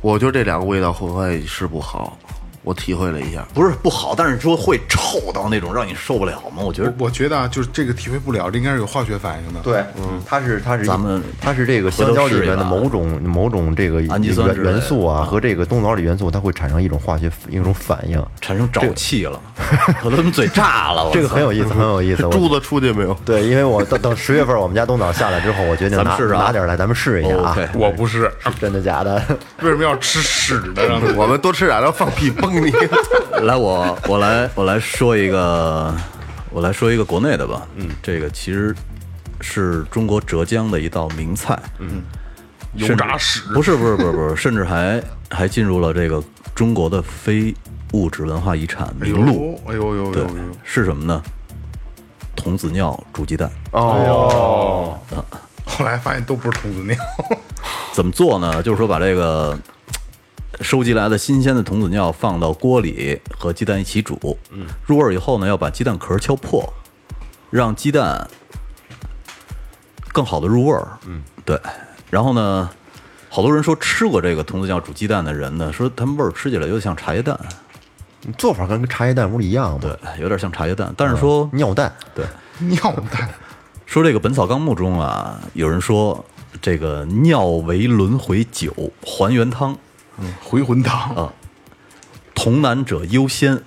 [0.00, 2.18] 我觉得这两个味道会不会是不好？
[2.62, 6.62] 我体会了一下，不是不好，但是说会臭到那种让你受不了吗？
[6.62, 9.60] 我觉得我我觉得啊，就是这个体会不了，这应该是有化学反应的。
[9.60, 19.40] 对，嗯，它是它是咱们它是这个香蕉里面的某种某种这个氨基酸元素啊，和这个冬枣里元素，它会产生一种化学一种反应，产生沼气了，
[20.04, 21.06] 我他妈嘴炸了。
[21.06, 22.26] 我这个很有意思，很有意思。
[22.26, 23.16] 我珠子出去没有？
[23.24, 27.56] 对，因为我等等十月份我们家冬枣下来之后，我决定拿试试啊拿点儿来，咱们试一下啊。
[27.74, 28.30] 我不是，
[28.60, 29.20] 真的假的？
[29.62, 30.82] 为什么要吃屎呢？
[31.16, 32.72] 我们多吃点，然后放屁 崩你。
[33.46, 35.94] 来，我我来我来说一个，
[36.50, 37.66] 我来说一个国内的吧。
[37.76, 38.74] 嗯，这个其实
[39.40, 41.58] 是中国浙江的一道名菜。
[41.78, 42.02] 嗯，
[42.74, 46.22] 油炸屎不是不是不是不是，甚至还还进入了这个
[46.54, 47.54] 中国的非
[47.92, 49.60] 物质文化遗产名录。
[49.66, 50.30] 哎呦呦呦对呦！，
[50.64, 51.22] 是什么呢？
[52.36, 53.50] 童子尿煮鸡蛋。
[53.72, 54.98] 哦，
[55.64, 56.96] 后来发现都不是童子尿，
[57.92, 58.62] 怎么做呢？
[58.62, 59.58] 就是说把这个
[60.60, 66.70] 收集来的新鲜的童子尿放到锅里和鸡蛋一起煮，嗯，入味儿以后呢，要把鸡蛋壳敲破，
[67.48, 68.28] 让鸡蛋
[70.12, 71.58] 更好的入味儿，嗯，对。
[72.10, 72.68] 然后呢，
[73.30, 77.38] 好多人说吃过这个童子尿煮鸡蛋的人呢，说他们味儿吃起来有点像茶叶蛋，
[78.36, 79.78] 做法跟茶叶蛋不是一样吗？
[79.80, 82.26] 对，有点像茶叶蛋，但是说尿蛋，对，
[82.58, 82.78] 尿
[83.10, 83.30] 蛋。
[83.86, 86.22] 说这个《本草纲目》中啊，有人说
[86.60, 89.74] 这个尿为轮回酒，还原汤。
[90.42, 91.32] 回魂汤啊
[92.34, 93.62] 童男者优先。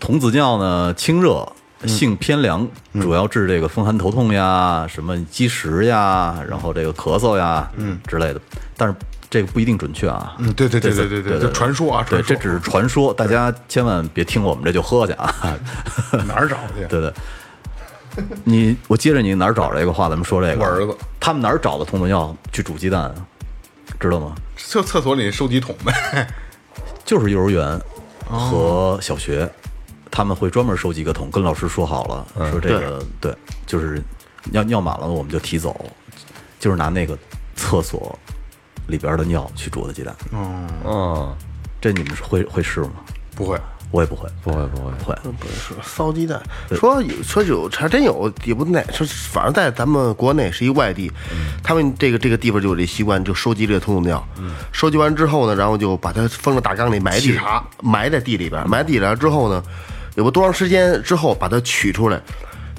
[0.00, 1.46] 童子尿呢，清热，
[1.86, 2.66] 性偏凉，
[3.00, 8.40] 主要治这个风寒头痛呀、什么积食呀，然后这个咳嗽呀，嗯之类的。
[8.76, 8.92] 但是
[9.30, 10.34] 这个不一定准确啊。
[10.38, 15.32] 嗯对对对对对对对这传说啊对，这只是传说，大家千万别听我们这就喝去啊。
[16.26, 16.84] 哪儿找去？
[16.88, 17.12] 对对。
[18.42, 20.64] 你我接着你哪儿找这个话，咱们说这个。
[20.64, 23.14] 我儿子，他们哪儿找的童子尿去煮鸡蛋啊？
[24.02, 24.34] 知道吗？
[24.56, 26.28] 就厕所里收集桶呗。
[27.04, 27.80] 就是幼儿园
[28.26, 29.50] 和小学，
[30.10, 33.36] 他们会专门收集一个桶，跟老师说好了，说这个对，
[33.66, 34.02] 就是
[34.44, 35.84] 尿尿满了我们就提走，
[36.58, 37.18] 就是拿那个
[37.56, 38.18] 厕所
[38.86, 40.14] 里边的尿去煮的鸡蛋。
[40.32, 41.36] 嗯，
[41.80, 42.92] 这你们是会会试吗？
[43.34, 43.60] 不会，
[43.92, 45.14] 我也不会，不会不会，不会。
[45.38, 46.42] 不是骚鸡蛋，
[46.74, 51.12] 说有说有还真有，也不那说，反正在咱们国内是一外地，
[51.62, 54.26] 他们这个这个地方就有这习惯，就收集这个童子尿，
[54.72, 57.38] 收集完之后呢，然后就把它封到大缸里埋地
[57.82, 59.62] 埋在地里边，埋地里边之后呢，
[60.16, 62.20] 也不多长时间之后把它取出来。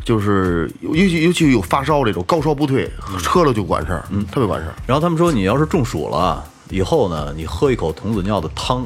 [0.03, 4.75] 就是尤其尤其有发烧这种高烧不退，喝了就管事儿，嗯特别管事儿。
[4.85, 8.85] 然后他们说，你要是中暑了以后呢，你喝一口童子尿的汤，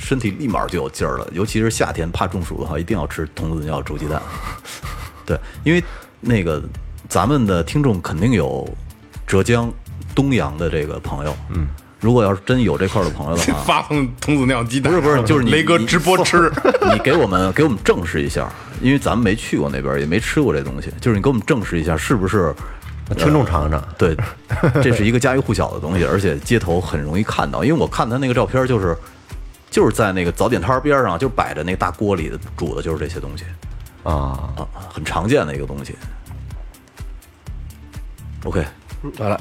[0.00, 1.28] 身体立马就有劲儿了。
[1.32, 4.20] 尤其是夏天怕中暑的话，一定要吃童子尿煮鸡蛋。
[5.26, 5.82] 对，因为
[6.20, 6.62] 那个
[7.08, 8.68] 咱们的听众肯定有
[9.26, 9.70] 浙江
[10.14, 11.66] 东阳的这个朋友，嗯，
[12.00, 14.92] 如果要是真有这块儿的朋友的话，发送童子尿鸡蛋。
[14.92, 16.50] 不是不是，就是你你 雷哥直播吃。
[16.92, 22.54] 你 给我们给我们证实一下，因为咱们没去过那边，也没吃过这东西，就是你给我们证实一下，是不是？
[23.16, 23.82] 听众尝尝。
[23.96, 24.14] 对，
[24.82, 27.64] 这是一个家喻户晓的东西，而且街头很容易看到。
[27.64, 28.94] 因为我看他那个照片，就是
[29.70, 33.44] 就是在那个早点摊儿边上，就摆着那个大锅里的煮的就是这些东西。
[34.04, 35.94] 啊，啊，很常见的一个东西。
[38.44, 38.64] OK，
[39.18, 39.40] 完了，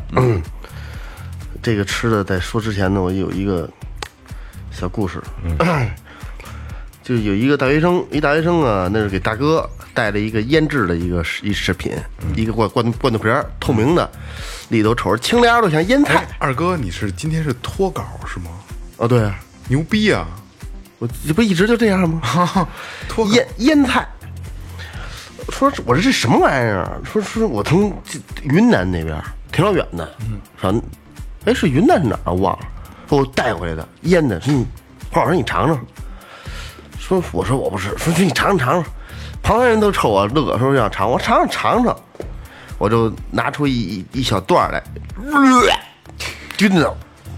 [1.62, 3.70] 这个吃的在说之前呢，我有一个
[4.72, 5.22] 小故事，
[7.04, 11.94] 就有一个大学生，一大学生啊，那是给大哥带了一个腌制的一个食一食品，
[12.36, 14.10] 一个罐罐罐头瓶儿，透明的，
[14.70, 16.16] 里头瞅着清凉的像腌菜。
[16.16, 18.52] 哎，二哥，你是今天是脱稿是吗？
[18.98, 19.24] 哦，对。
[19.24, 20.28] 啊，牛逼啊！
[21.00, 22.20] 我这不一直就这样吗？
[22.26, 22.68] 哈哈
[23.34, 24.08] 腌腌菜。
[25.50, 26.92] 说我这这什么玩意儿啊？
[27.06, 30.74] 说说我从这云南那边挺老远的，嗯，说，
[31.46, 32.34] 哎是云南是哪儿啊？
[32.34, 32.68] 忘了，
[33.08, 34.66] 说我带回来的腌的，说你，
[35.12, 35.80] 黄老师你尝尝。
[37.00, 38.92] 说我说我不是，说你尝尝尝尝，
[39.42, 41.96] 旁边人都瞅我乐，说想尝，我尝尝尝尝。
[42.78, 44.84] 我就拿出一一一小段儿来，
[46.58, 46.94] 真的，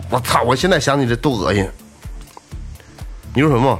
[0.10, 0.42] 我操！
[0.42, 1.66] 我现在想起这多恶心。
[3.34, 3.80] 你说什么？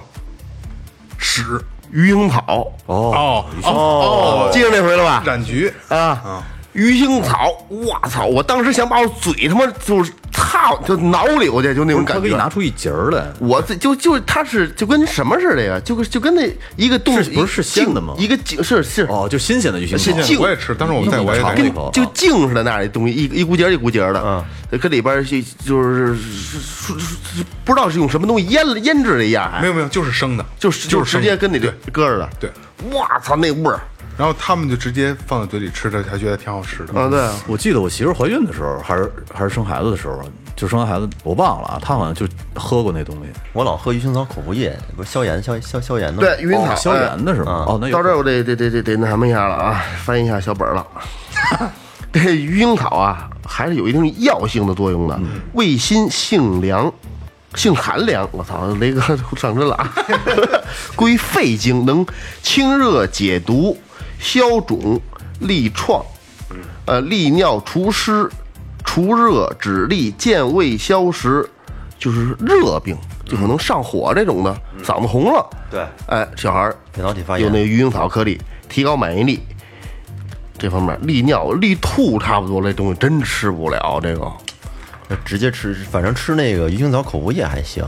[1.18, 1.44] 屎
[1.92, 5.24] 鱼腥草，哦哦哦记着那回了吧？
[5.26, 6.44] 染菊啊，
[6.74, 8.26] 鱼腥草，我操！
[8.26, 12.14] 我当时想把我嘴他妈就是操，就挠里头去，就那种感觉。
[12.14, 15.80] 他给你拿出一截儿来，我这就就他是就跟什么似的呀？
[15.84, 19.98] 就跟就跟那一个东是不是是鲜的吗一个井是是哦，就新鲜的鱼腥草。
[19.98, 32.52] 是净我也吃，当时我在我也在尝一口就净似的那样的东西，一一股节一股节的，嗯，搁里边儿就就是是是是不知道是用什么东西腌了腌制的一样，还没有没有，就是生的，就是就是直接跟你这搁着的，对，
[32.92, 33.80] 哇操那味儿
[34.18, 37.00] 然后他们就直接放在嘴里吃着，还觉得挺好吃的。
[37.00, 37.08] 啊！
[37.08, 40.22] 对，我记得我媳妇怀孕的时候，还是还是生孩子的时候，
[40.56, 43.22] 就生完孩子，我忘了啊，他好像就喝过那东西。
[43.54, 46.28] 我老喝鱼腥草口服液，不是消炎消消消炎的吗。
[46.28, 47.66] 对，鱼腥草哦消炎的是吗？
[47.68, 50.86] 哦，那到这儿我得得得得得那什么一下了啊，翻一下小本儿了。
[52.12, 55.20] 这鱼腥草啊，还是有一定药性的作用的，
[55.54, 56.92] 味辛性凉，
[57.56, 58.28] 性寒凉。
[58.32, 59.94] 我操，雷哥上身了啊！
[60.96, 62.06] 归肺经，能
[62.42, 63.78] 清热解毒、
[64.20, 65.00] 消肿、
[65.42, 66.04] 利创，
[66.86, 68.28] 呃，利尿除湿、
[68.92, 71.48] 除热止痢、健胃消食，
[72.00, 74.52] 就是热病，就可能上火这种的，
[74.84, 75.48] 嗓子红了。
[75.70, 79.42] 对哎，小孩儿扁桃体发炎有那个鱼腥草颗粒，提高免疫力。
[80.58, 84.00] 这方面利尿、利吐差不多，这东西真吃不了。
[84.02, 84.28] 这个
[85.24, 87.86] 直接吃，反正吃那个鱼腥草口服液还行。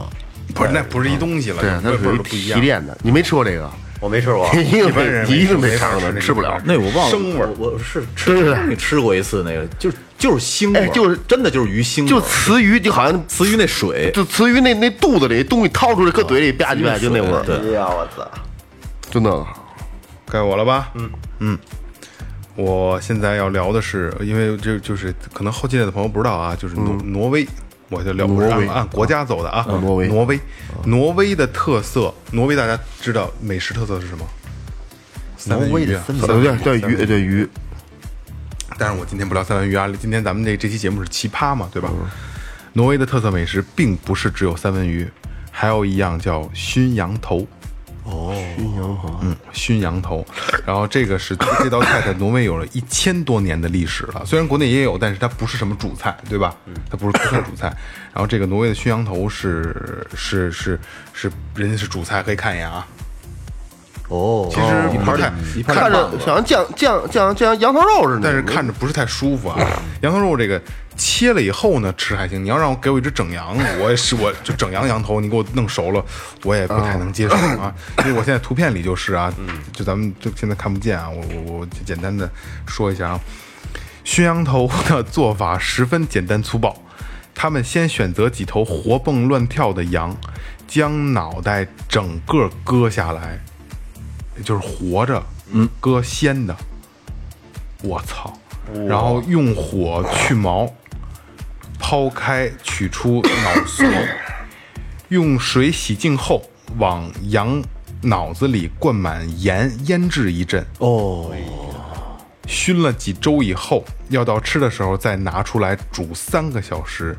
[0.53, 2.53] 不是，那不是一东西了，对，味味它属于儿都不一。
[2.53, 2.95] 提炼的。
[3.01, 3.67] 你没吃过这个？
[4.01, 6.61] 我没吃过， 一定一般人一定没得尝过，吃不了。
[6.65, 18.29] 那我忘了，生味儿我我是吃对对对你吃过一次那个，就就是腥味就是真的就是鱼腥，就雌鱼，就好像雌鱼那水，就雌鱼那那肚子里东西掏出来，搁嘴里吧唧吧唧，就那味儿，对哎呀，我操！
[19.09, 19.45] 真的。
[20.31, 20.89] 该我了吧？
[20.95, 21.59] 嗯嗯，
[22.55, 27.45] 我现在要聊的是，因为这就是可能后进来的朋友不知道啊，就是挪挪威，
[27.91, 29.65] 我就聊我是按按国家走的啊。
[29.67, 30.39] 挪威挪威，
[30.85, 34.25] 挪威的特色，挪威大家知道美食特色是什么？
[35.37, 36.03] 三文鱼啊。
[36.07, 37.49] 挪威的森林对对鱼对鱼，
[38.77, 41.91] 但是我今天不聊三文鱼啊，今天咱们这这期节目是奇葩嘛，对吧？
[42.73, 45.05] 挪威的特色美食并不是只有三文鱼，
[45.51, 47.45] 还有一样叫熏羊头。
[48.11, 50.25] 哦，熏羊头，嗯，熏羊头。
[50.65, 56.53] 然后这个是 这道菜在挪威有了一千多年的历史了，虽然国内也有，但是它不是什么主菜，对吧？
[56.89, 57.67] 它不是不算主菜。
[58.13, 60.79] 然后这个挪威的熏羊头是是是
[61.13, 62.85] 是人家是主菜，可以看一眼啊。
[64.09, 69.57] 哦，其实一盘不太儿一盘儿看着像酱酱酱酱羊头肉似的，但是看着不是太舒服啊。
[70.01, 70.61] 羊头肉这个
[70.97, 72.43] 切了以后呢，吃还行。
[72.43, 76.03] 你要让我给我一只整羊， 我也是，我就整羊羊头，你给我弄熟了，
[76.43, 77.73] 我也不太能接受啊。
[77.99, 79.33] 因为我现在图片里就是啊，
[79.73, 82.29] 就咱们就现在看不见啊，我我我简单的
[82.67, 83.19] 说一下啊。
[84.03, 86.75] 熏羊头的做法十分简单粗暴，
[87.33, 90.15] 他们先选择几头活蹦乱跳的羊，
[90.67, 93.39] 将脑袋整个割下来，
[94.43, 96.55] 就是活着，嗯，割鲜的。
[97.83, 98.37] 我操！
[98.87, 100.71] 然后用火去毛，
[101.81, 103.91] 抛开取出脑髓，
[105.09, 107.61] 用水洗净后，往羊
[108.03, 110.63] 脑子里灌满盐，腌制一阵。
[110.77, 111.31] 哦，
[112.45, 117.17] 熏了几周以后，要到吃的时候再拿出来煮三个小时。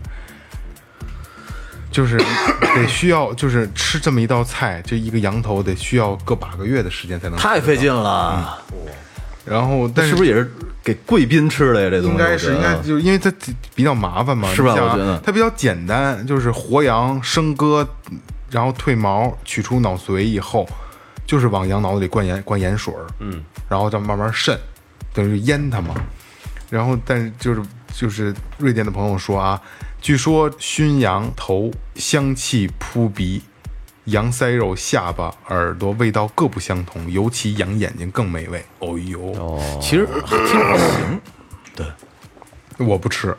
[1.90, 8.62] 就是得需要，就是吃这么一道菜，这一个羊头得需要个把个月的时间才能吃太费劲了，
[9.44, 10.50] 然后，但是不是也是
[10.82, 11.90] 给贵宾吃的呀？
[11.90, 13.32] 这东西应该是应该就是因为它
[13.74, 17.86] 比较麻烦嘛，是吧我觉得它比较简单，就是活羊生割，
[18.50, 20.68] 然后褪毛，取出脑髓以后，
[21.26, 24.58] 就是往羊脑子里灌盐灌盐水嗯，然后再慢慢渗，
[25.12, 25.94] 等于腌它嘛。
[26.70, 27.62] 然后，但是就是
[27.92, 29.60] 就是瑞典的朋友说啊，
[30.00, 33.42] 据说熏羊头香气扑鼻，
[34.04, 38.64] 羊腮肉、下巴、耳朵味道各不相同，尤其羊眼睛更美味。
[38.80, 41.20] 哦呦，其实还挺还行。
[41.74, 41.86] 对，
[42.78, 43.36] 我不吃。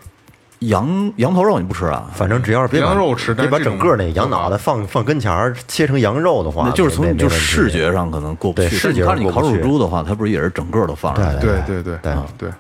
[0.60, 2.10] 羊羊头肉你不吃啊？
[2.16, 8.70] 反正只要是别把羊肉吃但别把这种整个那羊脑袋放放跟前儿切成羊肉的话，那就是从就没没问题视觉上可能过不去。
[8.70, 11.36] 对视觉上你烤乳猪的话，它不是也是整个都放上来？
[11.42, 12.52] 对对对对对对，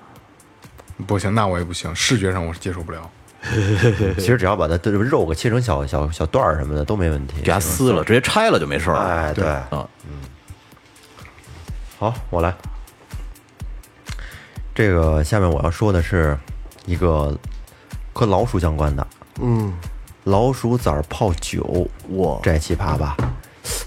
[1.08, 3.10] 不行，那我也不行，视觉上我是接受不了。
[4.18, 7.42] 其实只要把它的肉给切成小小小段儿什么的都没问题。
[7.44, 9.00] 给它撕了，直接拆了就没事儿了。
[9.02, 9.86] 哎，对，嗯，
[12.00, 12.54] 好，我来。
[14.74, 16.38] 这个下面我要说的是
[16.86, 17.38] 一个
[18.12, 19.08] 和老鼠相关的，
[19.40, 19.72] 嗯，
[20.24, 23.16] 老鼠崽儿泡酒，哇这奇葩吧？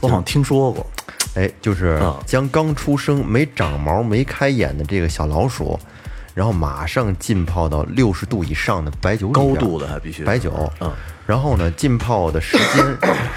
[0.01, 0.87] 我好像听说过。
[1.35, 5.79] 哎，就是啊将刚出生、没长毛、没开眼的这个小老鼠，
[6.37, 10.93] 然后马上浸泡到六十度以上的白酒里边高度的还必须白酒，嗯，
[11.27, 12.85] 然后呢，浸泡的时间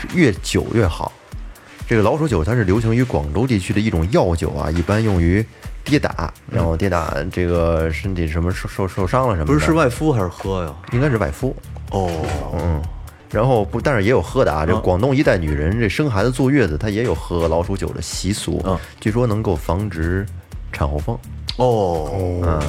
[0.01, 1.09] 是越久越好。
[1.87, 5.43] 这个老鼠酒它是流行于广州地区的一种药酒啊，一般用于
[5.85, 10.75] 跌打，然后跌打这个身体什么受受受伤了什么的，不是是外敷还是喝呀？
[10.91, 11.55] 应该是外敷。
[11.91, 12.11] 哦，
[12.53, 12.81] 嗯，
[13.31, 14.65] 然后不，但是也有喝的啊。
[14.65, 18.61] 这广东一带女人这生孩子坐月子，她也有喝老鼠酒的习俗。
[18.65, 20.25] 嗯，据说能够防止
[20.73, 21.17] 产后风。
[21.59, 22.09] 哦，
[22.43, 22.61] 嗯。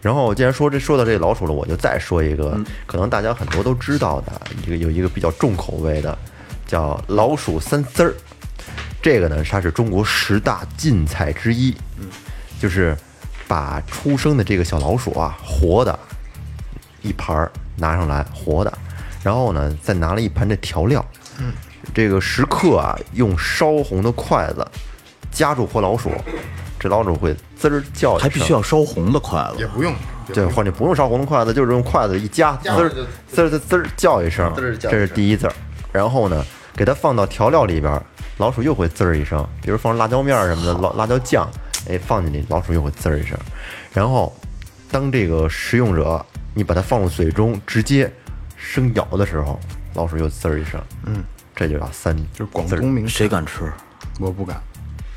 [0.00, 4.32] 然后既然说这说到这老鼠了，我就再说一个，可能大家很多都知道的，
[4.64, 6.16] 一个有一个比较重口味的，
[6.66, 8.14] 叫老鼠三丝儿。
[9.02, 11.76] 这个呢，它是中国十大禁菜之一。
[11.98, 12.08] 嗯，
[12.58, 12.96] 就是
[13.46, 15.98] 把出生的这个小老鼠啊，活的
[17.02, 18.72] 一盘儿拿上来，活的，
[19.22, 21.04] 然后呢，再拿了一盘这调料。
[21.38, 21.52] 嗯，
[21.92, 24.66] 这个食客啊，用烧红的筷子
[25.30, 26.10] 夹住活老鼠，
[26.80, 29.66] 这老鼠会滋儿叫一声，还必须要烧红的筷子也。
[29.66, 35.52] 不用，也不对，用或者不用烧红的筷子，就是用筷子一夹，滋儿就滋儿滋儿滋儿叫一声，滋儿叫一声这是第一字儿。
[35.92, 36.42] 然后呢，
[36.74, 38.02] 给它放到调料里边儿，
[38.38, 39.46] 老鼠又会滋儿一声。
[39.60, 41.46] 比如放辣椒面儿什么的，老辣椒酱，
[41.88, 43.38] 哎，放进去，老鼠又会滋儿一声。
[43.92, 44.34] 然后，
[44.90, 46.24] 当这个食用者
[46.54, 48.10] 你把它放入嘴中，直接
[48.56, 49.60] 生咬的时候，
[49.94, 50.80] 老鼠又滋儿一声。
[51.04, 51.22] 嗯，
[51.54, 53.70] 这就叫三，就是广滋儿东名谁敢吃？
[54.18, 54.58] 我不敢，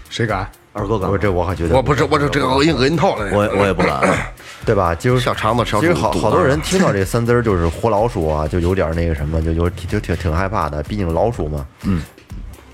[0.09, 0.49] 谁敢？
[0.74, 1.17] 二哥敢我？
[1.17, 3.30] 这我还觉得我不是，我这这个恶心恶心透了。
[3.30, 4.01] 这我我也不敢。
[4.65, 4.95] 对吧？
[4.95, 11.65] 就是小肠子其实好好多人听到这三字儿就是活老鼠啊，就有点那个什么，就有就挺挺害怕的，毕竟老鼠嘛。
[11.84, 12.01] 嗯。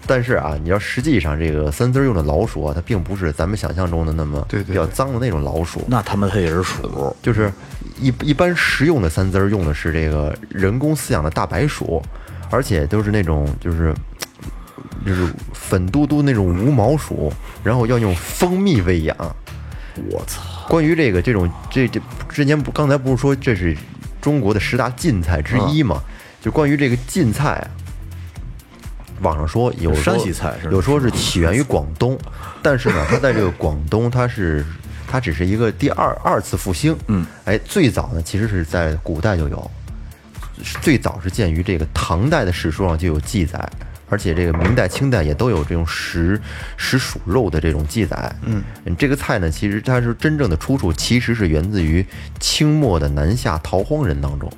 [0.05, 7.51] 但是啊，你要实际上这个三字儿用的老鼠啊，它并不是咱们想象中的那么对对比较脏的那种老鼠，那他们它也是鼠，就是
[7.99, 12.01] 一一般食用的三字儿用的是这个人工饲养的大白鼠，
[12.49, 13.93] 而且都是那种就是
[15.05, 17.31] 就是粉嘟嘟那种无毛鼠，
[17.63, 19.15] 然后要用蜂蜜喂养。
[20.09, 20.67] 我操！
[20.69, 23.75] 关于这个这种这这之前不刚才不是说这是
[24.21, 26.01] 中国的十大禁菜之一嘛？
[26.41, 27.67] 就关于这个禁菜啊，
[29.21, 32.17] 网上说有说山西菜是有说是起源于广东，
[32.61, 34.63] 但是呢，它在这个广东它是
[35.05, 36.95] 它只是一个第二二次复兴。
[37.07, 39.71] 嗯，哎，最早呢其实是在古代就有，
[40.81, 43.69] 最早是见于这个唐代的史书上就有记载，
[44.09, 46.39] 而且这个明代、清代也都有这种食
[46.77, 48.35] 食鼠肉的这种记载。
[48.43, 48.61] 嗯，
[48.97, 52.05] 这个菜呢，其实它是真正的出处，其实是源自于
[52.39, 54.51] 清末的南下逃荒人当中。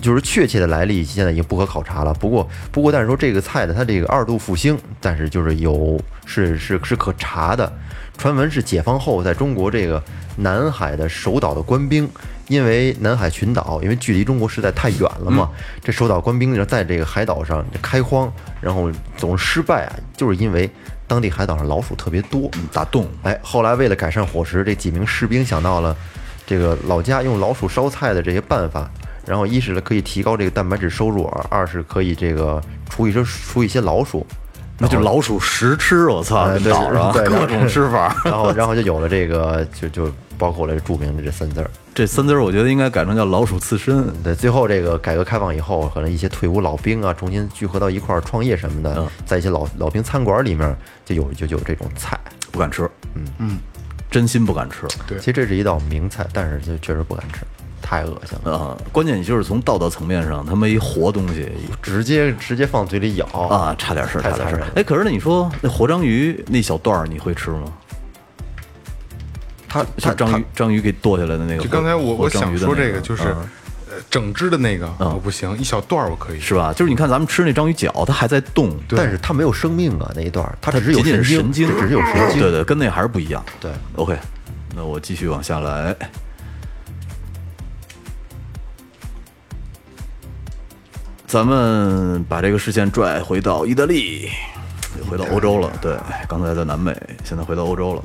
[0.00, 2.14] 就是确切的来历现在已经不可考察了。
[2.14, 7.70] 不过，不过，但是说这个菜的它这个二度复兴，但是就是有是是是可查的。
[8.16, 10.02] 传闻是解放后，在中国这个
[10.36, 12.08] 南海的守岛的官兵，
[12.48, 15.48] 因为南海群岛因为距离中国实在太远了嘛，
[15.82, 18.30] 这守岛官兵就在这个海岛上开荒，
[18.60, 20.68] 然后总是失败啊，就是因为
[21.06, 22.50] 当地海岛上老鼠特别多。
[22.72, 23.06] 打洞。
[23.22, 25.96] 哎，后来为了改善伙食，这几名士兵想到了
[26.46, 28.90] 这个老家用老鼠烧菜的这些办法，
[29.26, 34.26] 然后一是可以提高这个蛋白质收入，二是可以这个除一些除一些老鼠，
[34.78, 36.48] 那就老鼠食吃，我操！
[36.58, 38.14] 岛上对各 种吃法。
[38.24, 41.70] 然后然后就有了这个就就包括了著名的这三字儿。
[41.94, 44.10] 这三字儿我觉得应该改成叫老鼠刺身。
[44.22, 50.74] 对，最后这个改革开放以后，可能一些退伍老兵啊，重新聚合到一块儿创业什么的，在一些老老兵餐馆里面
[51.04, 52.18] 就有就就有这种菜。
[52.50, 53.58] 不敢吃，嗯嗯，
[54.10, 54.86] 真心不敢吃。
[55.06, 57.46] 对其实这是一道名菜，但是就确实不敢吃，
[57.80, 58.58] 太恶心了。
[58.58, 61.50] 啊，关键你就是从道德层面上，他们一活东西
[61.82, 64.56] 直接直接放嘴里咬啊，差点事儿，差点事。
[64.56, 67.64] 儿哎，可是那你说那活章鱼那小段儿你会吃吗？
[69.72, 71.62] 他就他章鱼章鱼给剁下来的那个。
[71.62, 73.48] 就刚才我活我想说这个就是，嗯
[73.88, 76.40] 呃，整只的那个我不行，一小段儿我可以。
[76.40, 76.74] 是吧？
[76.74, 82.40] 就是你看咱们吃那章鱼脚，它还在动，但是它没有生命啊，那一段儿，他只是有仅仅神经，经，只是有神经。
[82.40, 83.42] 对对，跟那还是不一样。
[83.60, 84.18] 对，OK，
[84.76, 85.96] 那我继续往下来。
[91.26, 94.28] 咱们把这个视线拽回到意大利，
[95.08, 95.72] 回到欧洲了。
[95.80, 95.96] 对，
[96.28, 96.94] 刚才在南美，
[97.24, 98.02] 现在回到欧洲了。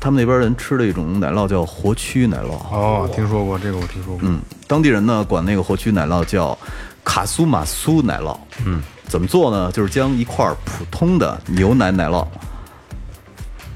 [0.00, 4.20] 他们那边人吃的一种奶酪叫活蛆奶酪，哦，听说过这个，我听说过。
[4.22, 6.56] 嗯，当地人呢管那个活蛆奶酪叫
[7.04, 8.36] 卡苏马苏奶酪。
[8.64, 9.72] 嗯，怎么做呢？
[9.72, 12.26] 就是将一块普通的牛奶奶酪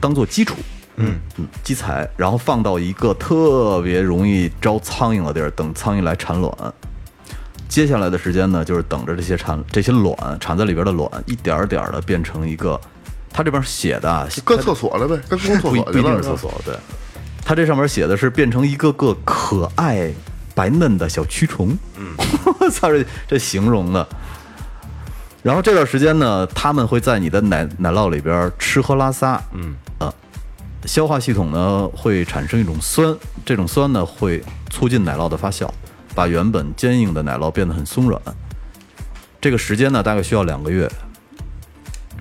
[0.00, 0.56] 当做基础，
[0.96, 6.52] 嗯嗯，基材，然后放到一个特别容易招苍蝇的地儿，等苍蝇来产卵。
[7.68, 12.78] 接下来的时间呢，就是等着这些产这些卵产在里边的卵，一点儿点儿的变成一个，
[13.32, 16.02] 他这边写的啊，搁厕所了呗，跟公厕不一不一。
[16.02, 16.74] 定是厕所，对。
[17.44, 20.12] 它这上面写的是变成一个个可爱
[20.54, 22.14] 白嫩的小蛆虫，嗯，
[22.60, 24.06] 我操，这这形容的。
[25.42, 30.14] 然后这段时间呢，他们会在你的奶奶酪里边吃喝拉撒，嗯啊，
[30.84, 33.12] 消化系统呢会产生一种酸，
[33.44, 35.68] 这种酸呢会促进奶酪的发酵，
[36.14, 38.22] 把原本坚硬的奶酪变得很松软。
[39.40, 40.88] 这个时间呢大概需要两个月。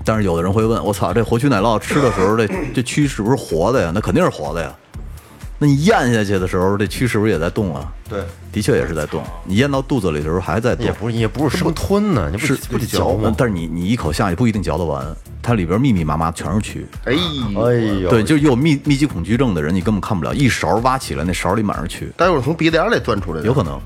[0.03, 3.91] 但是有的人会问，我操，这活蛆奶酪吃的时候，这这蛆是不是活的呀？
[3.93, 4.73] 那肯定是活的呀。
[5.59, 7.91] 那你咽下去的时候，这蛆是不是也在动啊？
[8.09, 8.19] 对，
[8.51, 9.23] 的确也是在动。
[9.45, 13.31] 你咽到肚子里的时候还在动也，不是也不是生吞呢，你不是不得嚼吗？
[13.37, 15.05] 但是你你一口下去不一定嚼得完，
[15.39, 16.83] 它里边密密麻麻全是蛆。
[17.05, 23.79] 哎呦，哎呦，对，就是有密密集恐惧症的人，你根本看不了，一勺挖起来，那勺里满是蛆，待会儿从鼻子眼里钻出来，有可能。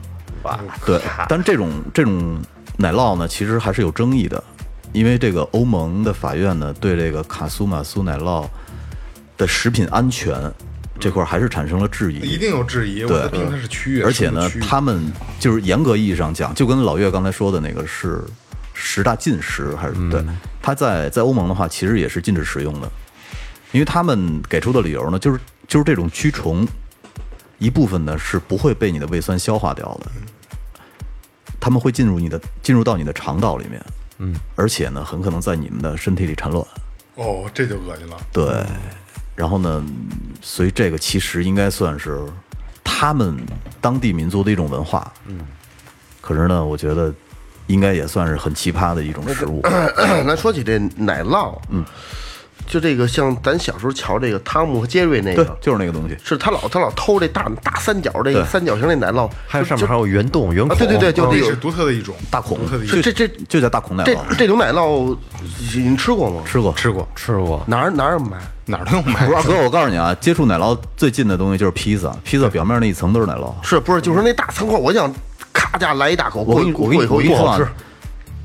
[0.86, 2.40] 对，但这种这种
[2.78, 4.42] 奶酪呢，其实还是有争议的，
[4.96, 8.48] 因为这个欧盟的法院呢，对这个卡苏马苏奶酪
[9.36, 10.50] 的食品安全
[10.98, 12.20] 这块儿还是产生了质疑。
[12.20, 18.24] 一定有质疑，我对在评它是区域，而且呢他们就是严格意义上讲，就跟老岳刚才说的那个是
[18.74, 20.24] 十大禁食还是对？
[20.62, 22.90] 他在在欧盟的话，其实也是禁止食用的，
[23.74, 25.38] 因为他们给出的理由呢，就是
[25.68, 26.66] 就是这种蛆虫
[27.60, 30.10] 一部分呢是不会被你的胃酸消化掉的，
[31.60, 33.84] 他们会进入你的进入到你的肠道里面，
[34.18, 36.66] 嗯，而且呢，很可能在你们的身体里产卵。
[37.16, 38.18] 哦，这就恶心了。
[38.32, 38.66] 对，
[39.36, 39.84] 然后呢，
[40.42, 42.22] 所以这个其实应该算是
[42.84, 43.38] 他们
[43.80, 45.12] 当地民族的一种文化。
[45.26, 45.40] 嗯，
[46.22, 47.14] 可是呢，我觉得
[47.68, 49.62] 应该也算是很奇葩的一种食物。
[49.64, 51.84] 那 说起这奶酪，嗯，
[52.68, 56.18] 就这个像咱小时候瞧这个汤姆和杰瑞那对个，，就是那个东西。
[56.24, 65.16] 是他老他老偷这大大三角这个对三角形那奶酪，还有上面还有圆洞圆孔，啊对对对就这个这是独特的一种大孔独特的一种就这这就叫大孔奶这酪，这种奶酪，
[65.76, 66.42] 你吃过吗？
[66.46, 66.74] 吃过。
[66.76, 67.64] 吃过，吃过。
[67.68, 68.38] 哪儿哪儿买？
[68.66, 69.32] 哪儿都有买不。
[69.32, 73.54] 是二哥，我告诉你啊，接触奶酪最近的东西就是披萨，披萨表面那一层都是奶酪。
[73.62, 74.78] 是不是就是那大餐块？
[74.78, 75.14] 我想
[75.54, 77.60] 咔家来一大口，我给你我给你过一口我跟你说啊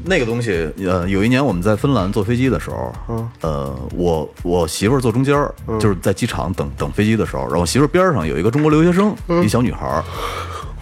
[0.04, 3.28] 那个东西，呃，有一年我们在芬兰坐飞机的时候，嗯。
[3.42, 10.04] 呃，我我媳妇儿坐中间儿，就是在机场等等飞机的时候，然后我媳妇儿边上有一个中国留学生，一小女孩儿，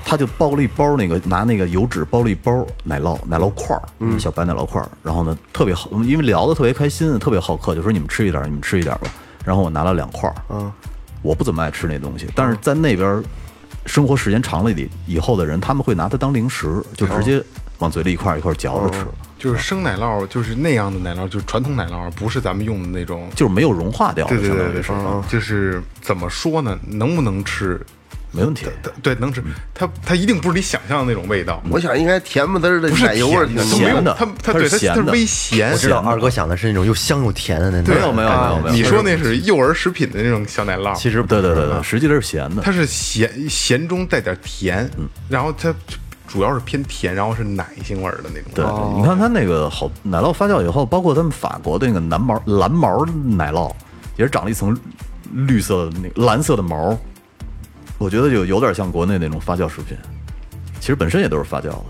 [0.05, 3.83] 她就包了一包那个拿那个油纸包了一包奶酪奶酪块儿，
[4.19, 9.11] 小白奶酪块儿，然后呢特别好，因为聊得特别开心，特别好客，就说你们吃一点儿，你们吃一点儿吧，
[9.45, 10.73] 然后我拿了两块儿，嗯，
[11.23, 13.23] 我不怎么爱吃那东西，但是在那边儿
[13.87, 17.43] 生活时间长了以以后的人，他们会拿它当零食，就直接
[17.79, 19.05] 往嘴里一块儿一块儿嚼着吃。
[19.39, 23.29] 就是生奶酪，就是那样的奶酪，就是传统奶酪，不是咱们用的那种。
[23.35, 26.77] 就是没有融化掉，对对对对相当于是，就是怎么说呢？
[26.85, 27.81] 能不能吃？
[28.31, 28.67] 没问题。
[28.83, 35.73] 它对能吃，它它一定不是你想象的那种味道，我想应该甜不滋儿的不是奶油味儿咸的它它对它它是咸微咸。
[35.73, 37.95] 我知道二哥想的是那种又香又甜的那种。
[37.95, 42.61] 没有没有没有没有，你说那是幼儿食品的那种小奶酪，其实对对对对，实际它是咸的。
[42.61, 44.91] 它是咸咸中带点甜，
[45.31, 45.75] 然后它
[46.29, 48.53] 主要是偏甜，然后是奶腥味儿的那种。
[48.55, 48.65] 对，
[48.97, 53.73] 你看它那个好奶酪发酵以后，包括他们法国的那个蓝毛蓝毛奶酪，
[54.17, 54.79] 也是长了一层
[55.33, 56.97] 绿色的那个蓝色的毛，
[57.97, 59.97] 我觉得有有点像国内那种发酵食品，
[60.79, 61.85] 其实本身也都是发酵的，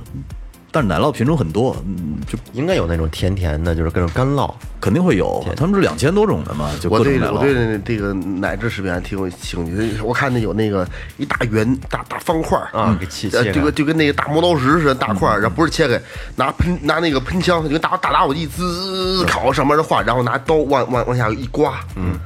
[0.78, 4.48] 但是奶酪品种很多，嗯，就应该有那种甜甜的，就是各种干酪。
[4.80, 7.78] 肯定会有，他们是两千多种的嘛，就我各种奶对我对。
[7.84, 10.00] 这个奶制食品还挺有兴趣。
[10.02, 16.00] 我看那有那个一大圆大大方块儿啊给切切就跟就跟那个大磨刀石似的大块儿，然后不是切开，
[16.36, 22.16] 拿喷拿那个喷枪，就跟打打打火机滋烤上面的画，然后拿刀往往往下一刮，嗯。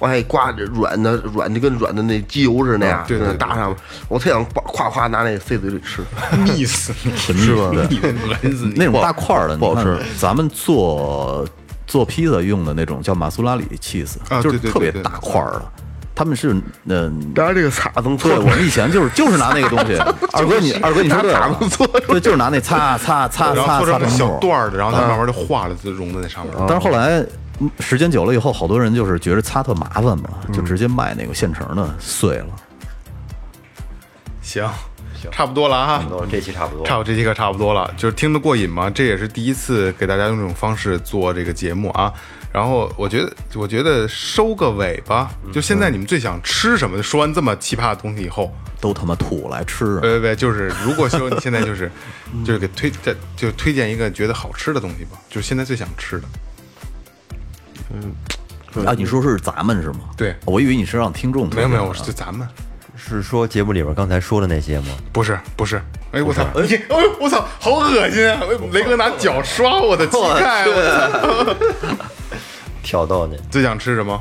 [0.00, 3.76] 往下一刮，软的软的跟软的那机油似的那样，对对对搭上面。
[4.08, 6.02] 我特想夸夸拿那个塞嘴里吃，
[6.44, 7.70] 腻死你， 是吧？
[7.88, 7.96] 腻，
[8.50, 8.74] 死你！
[8.76, 11.46] 那种大块儿的，不好吃咱们做
[11.86, 15.62] 做披萨用的那种叫马苏拉里 cheese，啊就是特别大块儿的。
[16.12, 19.96] 他们是嗯，当然这个擦能搓对我们以前就是就是拿那个东西。
[20.32, 21.58] 二哥你二哥你说对了
[22.06, 24.28] 对，就是拿那擦擦擦然擦擦小。
[24.38, 26.54] 段儿的，然后它慢慢就化了，就融在那上面。
[26.68, 27.28] 但是后来嗯
[27.78, 32.46] 时间久了以后，好多人就是觉得擦特麻烦嘛，就直接卖那个现成的碎了。
[34.42, 34.68] 行，
[35.30, 36.04] 差不多了啊。
[36.10, 36.86] 哦，这期差不多。
[36.86, 38.88] 差不多这期可差不多了，就是听得过瘾嘛？
[38.90, 42.12] 这也是第一次给大家用这种方式做这个节目啊。
[42.52, 45.30] 然后我觉得，我觉得收个尾吧。
[45.52, 47.00] 就现在你们最想吃什么？
[47.00, 50.00] 说完这么奇葩的东西以后，都他妈吐来吃啊！
[50.00, 51.88] 别别别，就是如果说你现在就是
[52.44, 56.24] 就是给推再就推荐一个觉得好吃的东西吧，就是现在最想吃的。
[58.86, 60.00] 啊，你说是咱们是吗？
[60.16, 61.56] 对我以为你是让听众推。
[61.56, 62.46] 没有没有，我是就咱们
[62.96, 64.88] 是说节目里边刚才说的那些吗？
[65.12, 65.80] 不是不是。
[66.12, 66.42] 哎我操！
[66.56, 68.40] 哎哎呦我操，好恶心啊！
[68.72, 71.54] 雷哥拿脚刷我的膝盖，我操！
[72.82, 74.20] 挑逗你，最想吃什么？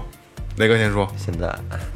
[0.57, 1.07] 雷哥先说。
[1.17, 1.51] 现在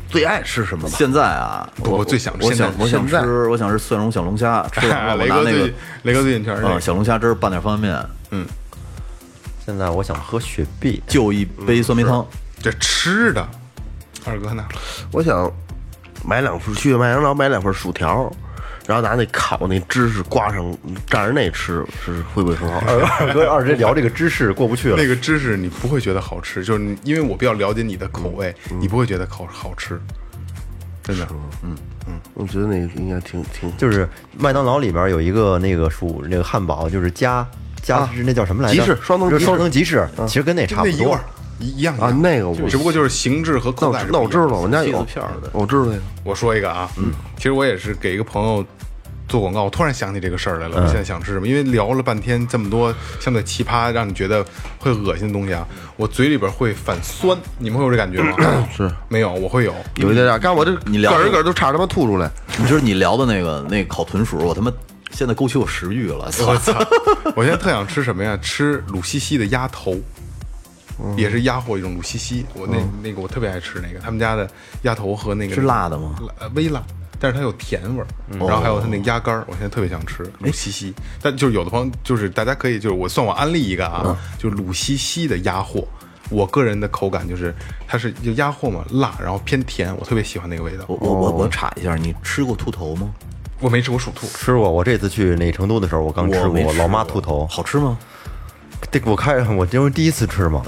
[0.10, 0.96] 最爱吃什么吧？
[0.98, 7.94] 现在啊，我不我最想吃我现在想我想现在吃，我想吃蒜蓉小龙虾，吃完了 我雷哥最拿那个雷哥最近全是这啊个小龙虾汁儿拌点方便
[8.32, 8.46] 面，
[9.66, 12.26] 现在我想喝雪碧，就一杯酸梅汤。
[12.62, 13.48] 这吃的，
[14.26, 14.66] 二哥呢？
[15.12, 15.52] 我想
[16.26, 18.30] 买两份去麦当劳买两份薯条，
[18.86, 20.66] 然后拿那烤那芝士挂上
[21.08, 22.80] 蘸着那吃，是会不会很好？
[22.80, 25.08] 二二哥 二直聊这个芝士过不去了那。
[25.08, 30.00] 个芝士你不会觉得好吃，就是你因为我比较了解你的口味，嗯你不会觉得好好吃，
[31.02, 31.28] 真的。
[31.64, 34.08] 嗯嗯我觉得那个应该挺挺就是
[34.38, 37.46] 麦当劳里边有一个那个薯那个汉堡，就是加
[37.84, 38.80] 加啊那叫什么来着？
[38.80, 41.20] 吉士双层双层吉士，其实跟那差不多
[41.60, 46.02] 一样啊那个我只不过就是形制和那口感那我知道了，我们家有子片的我知道那个。
[46.24, 48.66] 我说一个啊，嗯，其实我也是给一个朋友
[49.28, 50.82] 做广告，我突然想起这个事儿来了。
[50.82, 51.48] 我现在想吃什么？
[51.48, 54.46] 因为聊了半天这么多相对奇葩，让你觉得
[54.80, 55.66] 会恶心的东西啊，
[55.96, 58.36] 我嘴里边会反酸，你们会有这感觉吗？
[58.76, 59.74] 是 没有，我会有。
[59.96, 62.30] 有一点点，刚我这你聊个儿个儿都差他妈吐出来。
[62.68, 64.72] 就是你聊的那个那个烤豚鼠，我他妈
[65.14, 66.30] 现在勾起我食欲了。
[66.46, 66.74] 我操！
[67.36, 68.38] 我现在特想吃什么呀？
[68.42, 69.96] 吃鲁西西的鸭头，
[71.16, 72.46] 也是鸭货一种鲁西西。
[72.56, 74.50] 我那那个我特别爱吃那个，他们家的
[74.82, 76.16] 鸭头和那个是辣的吗？
[76.40, 76.84] 呃微辣，
[77.20, 78.08] 但是它有甜味儿，
[78.40, 80.94] 然后还有它那个鸭肝儿，我现在特别想吃鲁西西。
[81.22, 85.88] 但就是有的朋友就是大家可以就是我算我安利一个啊，就是鲁西西的鸭货。
[86.30, 87.54] 我个人的口感就是
[87.88, 90.86] 它是就鸭货嘛，辣，然后偏甜，我特别喜欢那个味道。
[90.88, 93.12] 我我我我插一下，你吃过兔头吗？
[93.64, 97.48] 我没吃过鼠兔，吃过，我这次去那成都的时候，我刚吃过老妈兔头。
[97.48, 97.98] 好吃吗？
[98.92, 100.62] 这我开 我因为第一次吃嘛，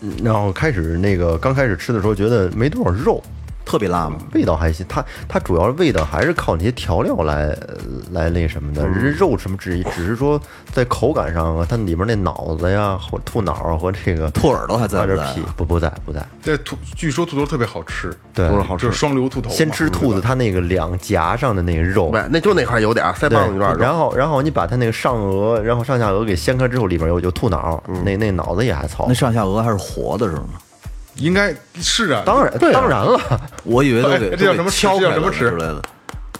[0.00, 0.12] 嗯。
[0.22, 3.20] 然后开始那个刚开始吃的时候觉得没多少肉，
[3.64, 4.18] 特别辣吗？
[4.32, 4.84] 味道还行。
[4.88, 7.56] 它它主要味道还是靠那些调料来
[8.12, 10.40] 来那什么的，人肉什么只只是说
[10.72, 16.24] 在口感上啊，它里边那脑子呀或兔脑啊和这个兔耳朵还在不在不不在不在。
[16.42, 19.50] 这兔据说兔头特别好吃，对不是好吃，就是双流兔头。
[19.50, 23.80] 先吃兔子，它那个两颊上的那个肉那就那块有点儿腮帮子有点儿，肉。
[23.80, 29.14] 然后然后你把它那个上颚，然后上下颚给掀开之后，里边有有兔脑，那那脑子也还糙那。
[29.14, 30.48] 上下颚还是活的是吗？
[31.16, 33.20] 应该是啊，当然当然了，
[33.64, 35.82] 我以为都给哎这叫什么都给敲叫什么齿之类的，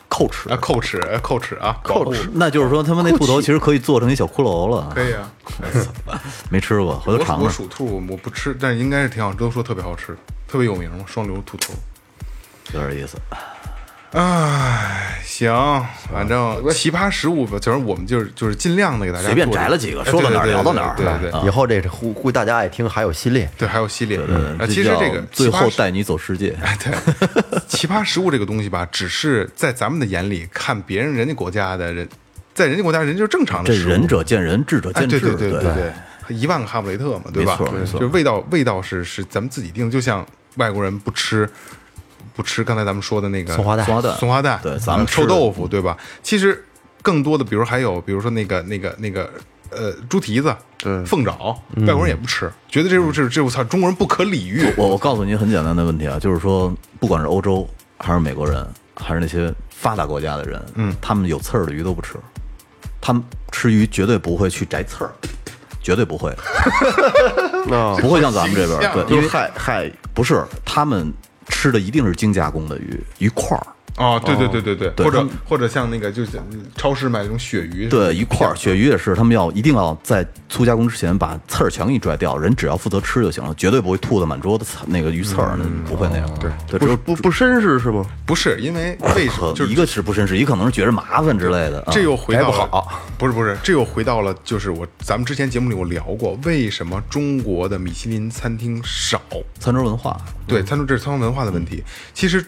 [0.08, 4.90] 扣齿啊，扣齿，呃扣齿啊，扣齿那就是说他们那兔头其实可以做成一小骷髅了。
[4.94, 5.30] 可以啊。
[6.50, 7.48] 没吃过，回头我我尝我。
[7.48, 10.16] 属兔，我不吃，但是应该是挺好，都说特别好吃，
[10.48, 11.72] 特别有名嘛，双流兔头。
[12.72, 13.16] 有点意思。
[14.16, 15.52] 唉，行，
[16.12, 23.50] 反正奇葩食物吧，就是我们就是就是尽量的给大家随便摘了几个哎说到哪儿聊到哪儿对对以后这是估估计大家爱听，还有系列。
[23.58, 24.20] 对，还有系列。
[24.58, 26.94] 呃，其实这个最后带你走世界，对，
[27.66, 32.08] 奇葩食物这个东西吧，只是在咱们的眼里看别人人家国家的人，
[32.54, 33.74] 在人家国家人就是正常的。
[33.74, 35.18] 这仁者见仁，智者哎，见智。
[35.18, 37.58] 对对对对对，一万个哈姆雷特嘛，对吧？
[37.58, 41.50] 没错没错就味道味道是是咱们自己定的，就像外国人不吃
[42.34, 44.16] 不吃刚才咱们说的那个松花蛋松花蛋。
[44.18, 45.96] 松花蛋，对咱们呃臭豆腐，对吧？
[46.22, 46.64] 其实
[47.02, 49.30] 更多的，比如还有比如说那个那个那个
[49.70, 50.54] 呃猪蹄子、
[51.06, 51.56] 凤爪，
[51.86, 54.66] 外国人也不吃，觉得这是这是这我操中国人不可理喻。
[54.76, 57.68] 我我告诉你很简单的问题啊，就是说，不管是欧洲
[57.98, 58.66] 还是美国人，
[58.96, 62.14] 还是那些发达国家的人，嗯，他们有刺儿的鱼都不吃，
[63.00, 63.22] 他们
[63.52, 65.12] 吃鱼绝对不会去摘刺儿，
[65.80, 66.30] 绝对不会，
[67.70, 71.12] 啊， 不会像咱们这边儿，对，因为就是害害不是他们
[71.48, 73.66] 吃的一定是精加工的鱼鱼块儿，
[73.96, 76.40] 哦，对对对对对，或者或者像那个就是
[76.76, 86.28] 超市买那种鳕鱼，对，一块儿鳕鱼也是，他们要一定要在粗加工之前把刺儿全给你拽掉，人只要负责吃就行了，绝对不会吐的满桌子刺那个鱼刺儿，那不会那样。
[86.40, 88.04] 对对，只有不不绅士是不？
[88.26, 89.52] 不是因为为什么？
[89.54, 91.80] 就是一个是不绅士，一个可能是觉着麻烦之类的。
[91.82, 99.20] 啊这又回到了好，不是不是，这又回到了，就是我咱们之前节目里我聊过，为什么中国的米其林餐厅少？
[99.60, 101.82] 餐桌文化，对，餐桌这是餐桌文化的问题。
[102.12, 102.44] 其实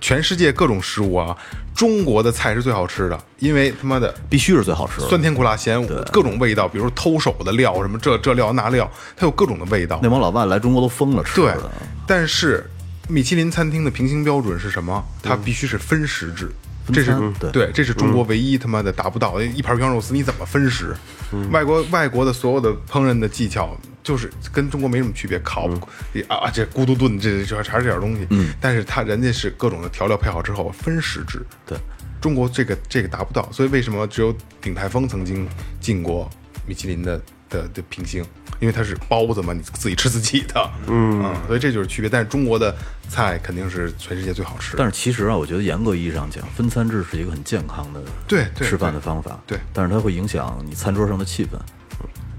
[0.00, 1.36] 全世界各种食物啊，
[1.74, 5.08] 中国的菜是最好吃的，因为他妈的必须是最好吃的。
[5.08, 10.10] 酸甜苦辣咸各种味道，比如偷手的料，什么这这料那料，它有各种的味道那。
[10.10, 11.52] 帮老外来中国都疯了吃对。，
[12.06, 12.68] 但是
[13.08, 15.04] 米其林餐厅的平行标准是什么？
[15.22, 16.50] 它必须是分食制。
[16.92, 17.50] 这是对。
[17.50, 20.94] 对，这是中国唯一他妈的达不到的一盘鱼香肉丝，你怎么分食？
[21.50, 25.68] 外国外国的所有的烹饪的技巧，就是跟中国没什么区别，烤
[26.28, 31.76] 啊这咕嘟炖这这还是这点东西，嗯，但是他人家是各种的调料配好之后分食制，对，
[32.20, 35.48] 中国这个这个达不到，所以为什么只有鼎泰丰曾经
[35.80, 36.30] 进过
[36.66, 38.24] 米其林的的的平行？
[38.58, 42.08] 因为它是包子嘛，你自己吃自己的，嗯所以这就是区别。
[42.08, 42.74] 但是中国的
[43.08, 44.78] 菜肯定是全世界最好吃的。
[44.78, 49.38] 但是其实啊，我觉得严格意义上讲，分餐制是一个很健康的对对吃饭的方法。
[49.46, 51.58] 对但是它会影响你餐桌上的气氛，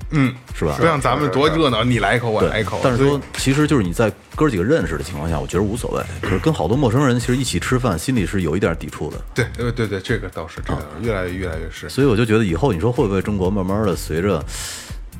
[0.10, 0.76] 嗯，是吧？
[0.80, 2.80] 不像咱们多热闹，你来一口我来一口。
[2.84, 6.03] 但是说，其实就是你在哥几个认识的情况下，我觉得无所谓。
[6.20, 9.18] 可是跟好多陌生人其实一起吃饭，心里是有一点抵触的。
[9.36, 11.88] 对对对对，这个倒是，这个倒是越来越越来越是。
[11.88, 14.43] 所以我就觉得以后你说会不会中国慢慢的随着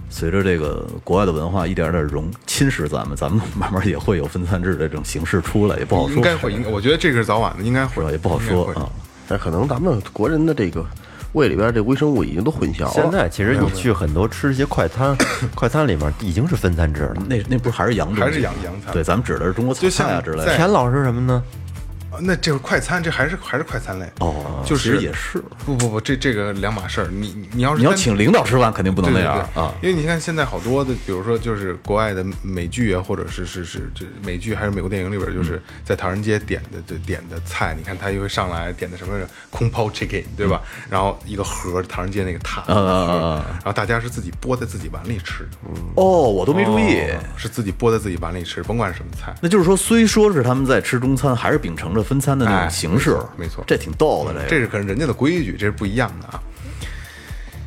[0.10, 6.16] 随着这个国外的文化一点点融侵蚀咱们，咱们慢慢也会有分餐制的这种形式出来，也不好说。
[6.16, 8.89] 应该会，应该我觉得这个是早晚的，应该会？，也不好说啊。
[9.28, 10.86] 但可能咱们国人的这个
[11.34, 12.91] 胃里边这微生物已经都混淆了。
[12.93, 15.16] 现在其实你去很多吃一些快餐，
[15.53, 17.16] 快餐里面已经是分餐制了。
[17.28, 20.55] 那那不是还是洋还是洋洋餐对，咱们指的是中国菜啊之类的。
[20.55, 21.43] 田老师什么呢？
[22.18, 27.07] 啊那这个快餐，这还是还是快餐类哦就其实是也是不不不，这这个两码事儿。
[27.11, 29.74] 你你你要是你要请领导吃饭，肯定不能那样啊。
[29.82, 39.13] 因为你看现在好多的，比如说就是国外的美剧啊，或者是是是这美剧还是美国电影里边，就是在唐人街点的这点的菜，你看他又会上来点的什么
[39.51, 40.61] 空抛 chicken，对吧？
[40.89, 45.47] 然后一个盒唐人街那个塔，嗯嗯嗯嗯然后大家是自己剥在自己碗里吃，
[45.95, 46.97] 哦，我都没注意。
[47.36, 49.36] 是自己剥在自己碗里吃，甭管是什么菜。
[49.41, 56.41] 那就是说，虽说是他们在吃中餐，还是秉承着分餐的那哎种形式，没错没错这挺逗的，这这是可能人家的规矩，这是不一样的啊。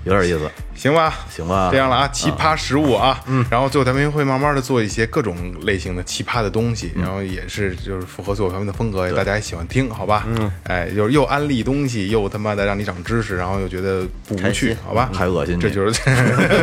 [0.04, 0.50] 有点意思。
[0.74, 10.24] 行吧，行吧这样了啊，奇葩食物啊，嗯，然后最后咱们会慢慢的做一些各种类型的奇葩的东西，然后也是就是符合最后调频的风格，大家也喜欢听，好吧？
[10.26, 15.10] 嗯，哎，就是又安利东西，又他妈的让你长知识，然后又觉得不无趣，好吧？
[15.12, 16.00] 还恶心这就是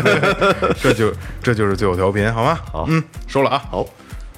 [0.81, 1.13] 这就
[1.43, 2.57] 这就是最后调频，好吗？
[2.73, 3.87] 好，嗯，收了啊，好。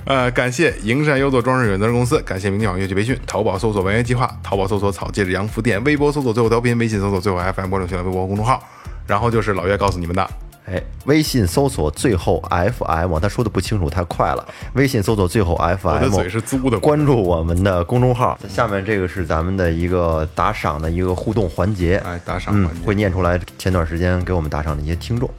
[0.10, 8.60] 呃，感谢营山优作装饰有限责任公司，感谢明天网乐器培训，淘宝搜索“文乐计划”，淘宝搜索“草戒指洋服店”，微博搜索“最后调频”，微信搜索“最后 FM” 关注新浪微博公众号。
[9.06, 10.28] 然后就是老岳告诉你们的，
[10.66, 14.44] 哎，微信搜索最后 FM，他说的不清楚，太快了。
[14.74, 18.36] 微信搜索最后 FM，我的嘴是租的关注我们的公众号。
[18.50, 25.30] 下面这个是咱们的一个打赏的一个互动环节，哎打赏嗯环节会念出来前段时间给我们打赏的一些听众。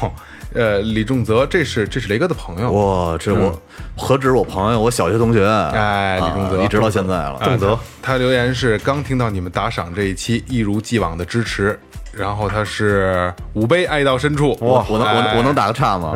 [0.00, 0.12] 哦，
[0.52, 3.56] 呃，李仲泽，这是这是雷哥的朋友，哇，这我
[3.96, 7.38] 何止我朋友，我小学同学，哎李仲泽啊一直到现在了。
[7.44, 11.78] 仲泽，他留言是刚听到你们打赏这一期，一如既往的支持。
[12.12, 15.36] 然后他是五杯爱到深处，哇我能我能哎。
[15.36, 16.12] 我能打个岔吗？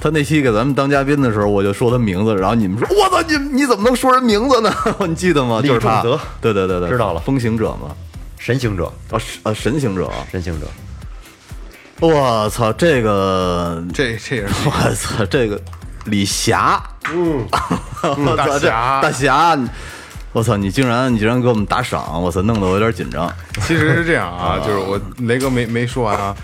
[0.00, 4.72] 他那期给咱们当嘉宾的时候，我就说他名字，然后你们说我操，你你怎么能说人名字呢？
[5.08, 5.58] 你记得吗？
[5.60, 7.20] 李就是他仲泽，对对对对，知道了。
[7.22, 7.90] 风行者嘛，
[8.38, 10.66] 神行者，啊神啊神行者，神行者，
[12.00, 15.60] 我操，这个这这也是 我操，这个
[16.06, 16.82] 李霞，
[17.12, 17.46] 嗯，
[18.02, 19.00] 我操，这大侠。
[19.00, 19.58] 大侠，
[20.32, 23.32] 我操，你竟然你竟然给我们打赏，我操，弄得我有点紧张。
[23.62, 26.34] 其实是这样啊，就是我雷哥没没说完啊。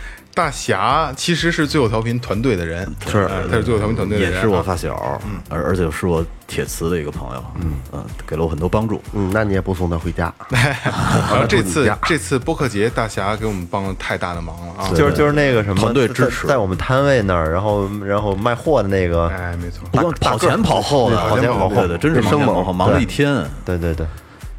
[0.41, 3.25] 大侠其实是最后调频团队的人，是。
[3.25, 5.21] 哎他是最后调频团队的人啊，也是我发小，
[5.51, 8.03] 而而且是我铁磁的一个朋友，嗯。
[8.27, 9.03] 给了我很多帮助。
[9.13, 10.33] 嗯，那你也不送他回家？
[10.51, 14.89] 然后这次这次播客节，大侠给我们帮了太大的忙了啊！
[14.95, 16.47] 就是就是那个什么团队支持。
[16.47, 21.75] 在在我们摊位那儿，然后然后卖货的那个，哎，没错，不光跑前跑后的，跑前跑后。
[21.87, 23.45] 对对，真是忙前跑后，忙了一天。
[23.67, 24.07] 对对对，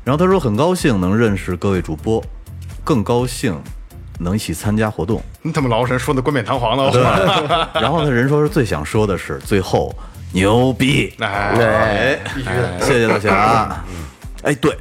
[0.03, 2.23] 然后他说很高兴能认识各位主播，
[2.83, 3.59] 更高兴
[4.21, 5.21] 能一起参加活动。
[5.41, 9.93] 你怎么老神说的冠冕堂皇的话， 然后呢，人说是最想说的是最后
[10.31, 13.83] 牛逼，哎，哎，必须的，谢谢大侠。
[14.43, 14.77] 哎，对，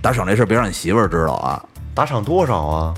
[0.00, 1.62] 打赏这事儿别让你媳妇儿知道啊。
[1.94, 2.94] 打赏多少啊？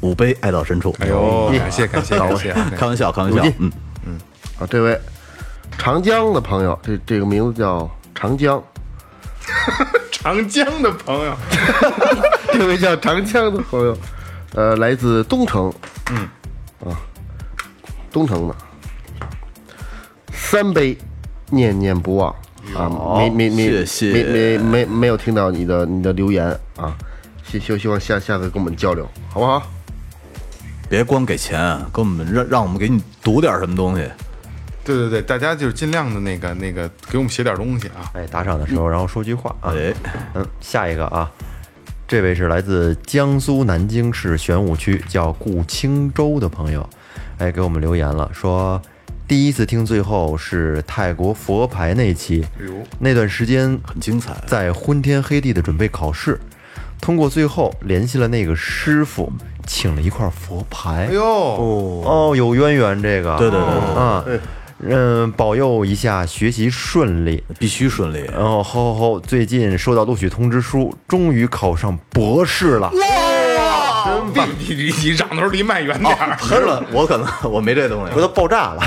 [0.00, 0.94] 五杯爱到深处。
[1.00, 3.72] 哎呦，感谢感谢感谢， 开玩笑，开玩笑嗯。
[4.04, 4.18] 嗯，
[4.58, 5.00] 啊，这位
[5.78, 8.62] 长江的朋友，这这个名字叫长江，
[10.10, 11.34] 长江的朋友，
[12.52, 13.96] 这位叫长江的朋友，
[14.54, 15.72] 呃，来自东城，
[16.10, 16.96] 嗯，啊，
[18.10, 18.54] 东城的，
[20.32, 20.96] 三杯
[21.50, 22.34] 念念不忘。
[22.76, 22.88] 啊，
[23.18, 24.12] 没没没谢谢。
[24.12, 26.46] 没没没没有听到你的你的留言
[26.76, 26.96] 啊，
[27.44, 29.62] 希希希望下下次跟我们交流，好不好？
[30.88, 31.58] 别光给钱，
[31.92, 34.08] 给我们让让我们给你读点什么东西。
[34.84, 39.72] 对对对，大家就是尽量的那个那个给我们写点东西啊，哎，打赏的时候，然后说句话啊。
[39.74, 39.92] 哎，
[40.34, 41.30] 嗯，下一个啊，
[42.12, 46.86] 这位是来自江苏南京市玄武区叫顾青州的朋友，
[47.38, 48.78] 哎，给我们留言了，说
[49.26, 52.44] 第一次听最后是泰国佛牌那期
[52.98, 54.34] 那段时间很精彩。
[54.46, 56.38] 在昏天黑地的准备考试，
[57.00, 59.32] 通过最后联系了那个师傅，
[59.66, 61.06] 请了一块佛牌。
[61.08, 63.38] 哎呦，哦，有渊源这个。
[63.38, 64.22] 对对对对对啊，
[64.82, 67.42] 嗯，保佑一下学习顺利。
[67.58, 68.28] 必须顺利。
[68.32, 72.90] 然后后后后，最近收到录取通知书，终于考上博士了。
[74.04, 74.48] 真棒！
[74.58, 76.36] 你你你长头离麦远点儿。
[76.38, 78.82] 是了，我可能我没这东西，回头爆炸了，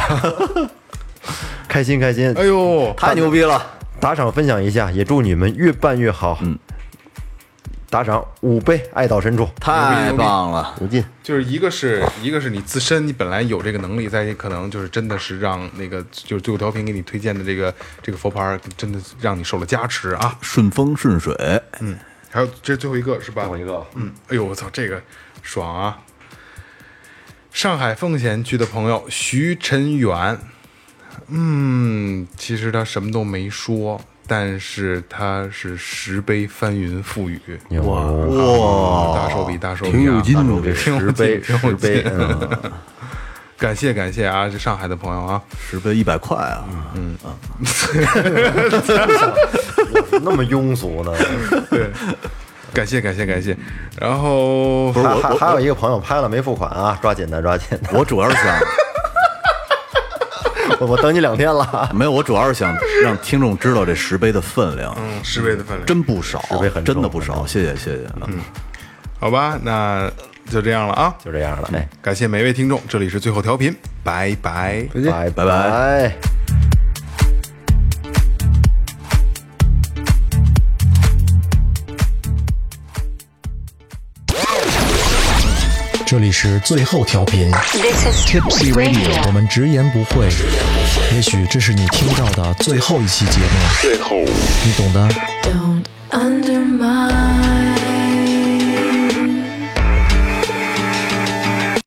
[1.70, 2.34] 开心开心！
[2.38, 3.66] 哎呦，太牛逼了。
[4.02, 6.38] 打赏分享一下，也祝你们越办越好。
[6.42, 6.60] 嗯，
[7.96, 9.48] 打赏五倍，爱到深处。
[9.58, 10.76] 太棒了！
[10.82, 17.74] 有劲，就是一个是一个是你自身你本来有这个能力，再一可能就是真的是让那个就是最后调频给你推荐的这个
[18.04, 20.38] 这个佛牌，真的让你受了加持啊。
[20.42, 21.34] 顺风顺水，
[21.80, 21.98] 嗯，
[22.30, 23.44] 还有这最后一个是吧？
[23.44, 25.02] 最后一个，嗯，哎呦我操，这个
[25.42, 25.98] 爽啊！
[27.54, 30.38] 上海奉贤区的朋友徐晨远，
[31.30, 37.40] 嗯，其实他什么都没说，但是它是石碑翻云覆雨，
[37.80, 42.50] 哇哇，大手笔，大手笔、啊，挺有劲的这十杯十杯，嗯，
[43.58, 46.66] 感谢感谢啊，这上海的朋友啊，石碑一百块啊，
[46.96, 47.16] 嗯。
[50.24, 51.12] 那么庸俗呢？
[51.70, 51.90] 对。
[52.74, 53.56] 感谢感谢感谢，
[54.02, 58.60] 然后不是我我还还有一个朋友拍了没付款啊，抓紧的抓紧的，我主要是想
[60.80, 61.90] 我 我等你两天了。
[61.94, 68.02] 没有，我主要是想让听众知道这石碑的分量，嗯，石碑的分量，真不少石碑很，真的不少，谢谢谢谢。
[68.28, 68.40] 嗯，
[69.20, 70.12] 好吧，那
[70.50, 74.88] 就这样了啊，就这样了，哎，感谢每位听众，这里是最后调频，拜拜。
[74.94, 76.45] 拜拜拜。
[86.16, 90.30] 这里是最后调频 This is Tipsy Radio，我们直言不讳。
[91.14, 93.46] 也许这是你听到的最后一期节目，
[93.82, 94.16] 最后，
[94.64, 95.10] 你懂的。
[95.44, 97.85] Don't undermine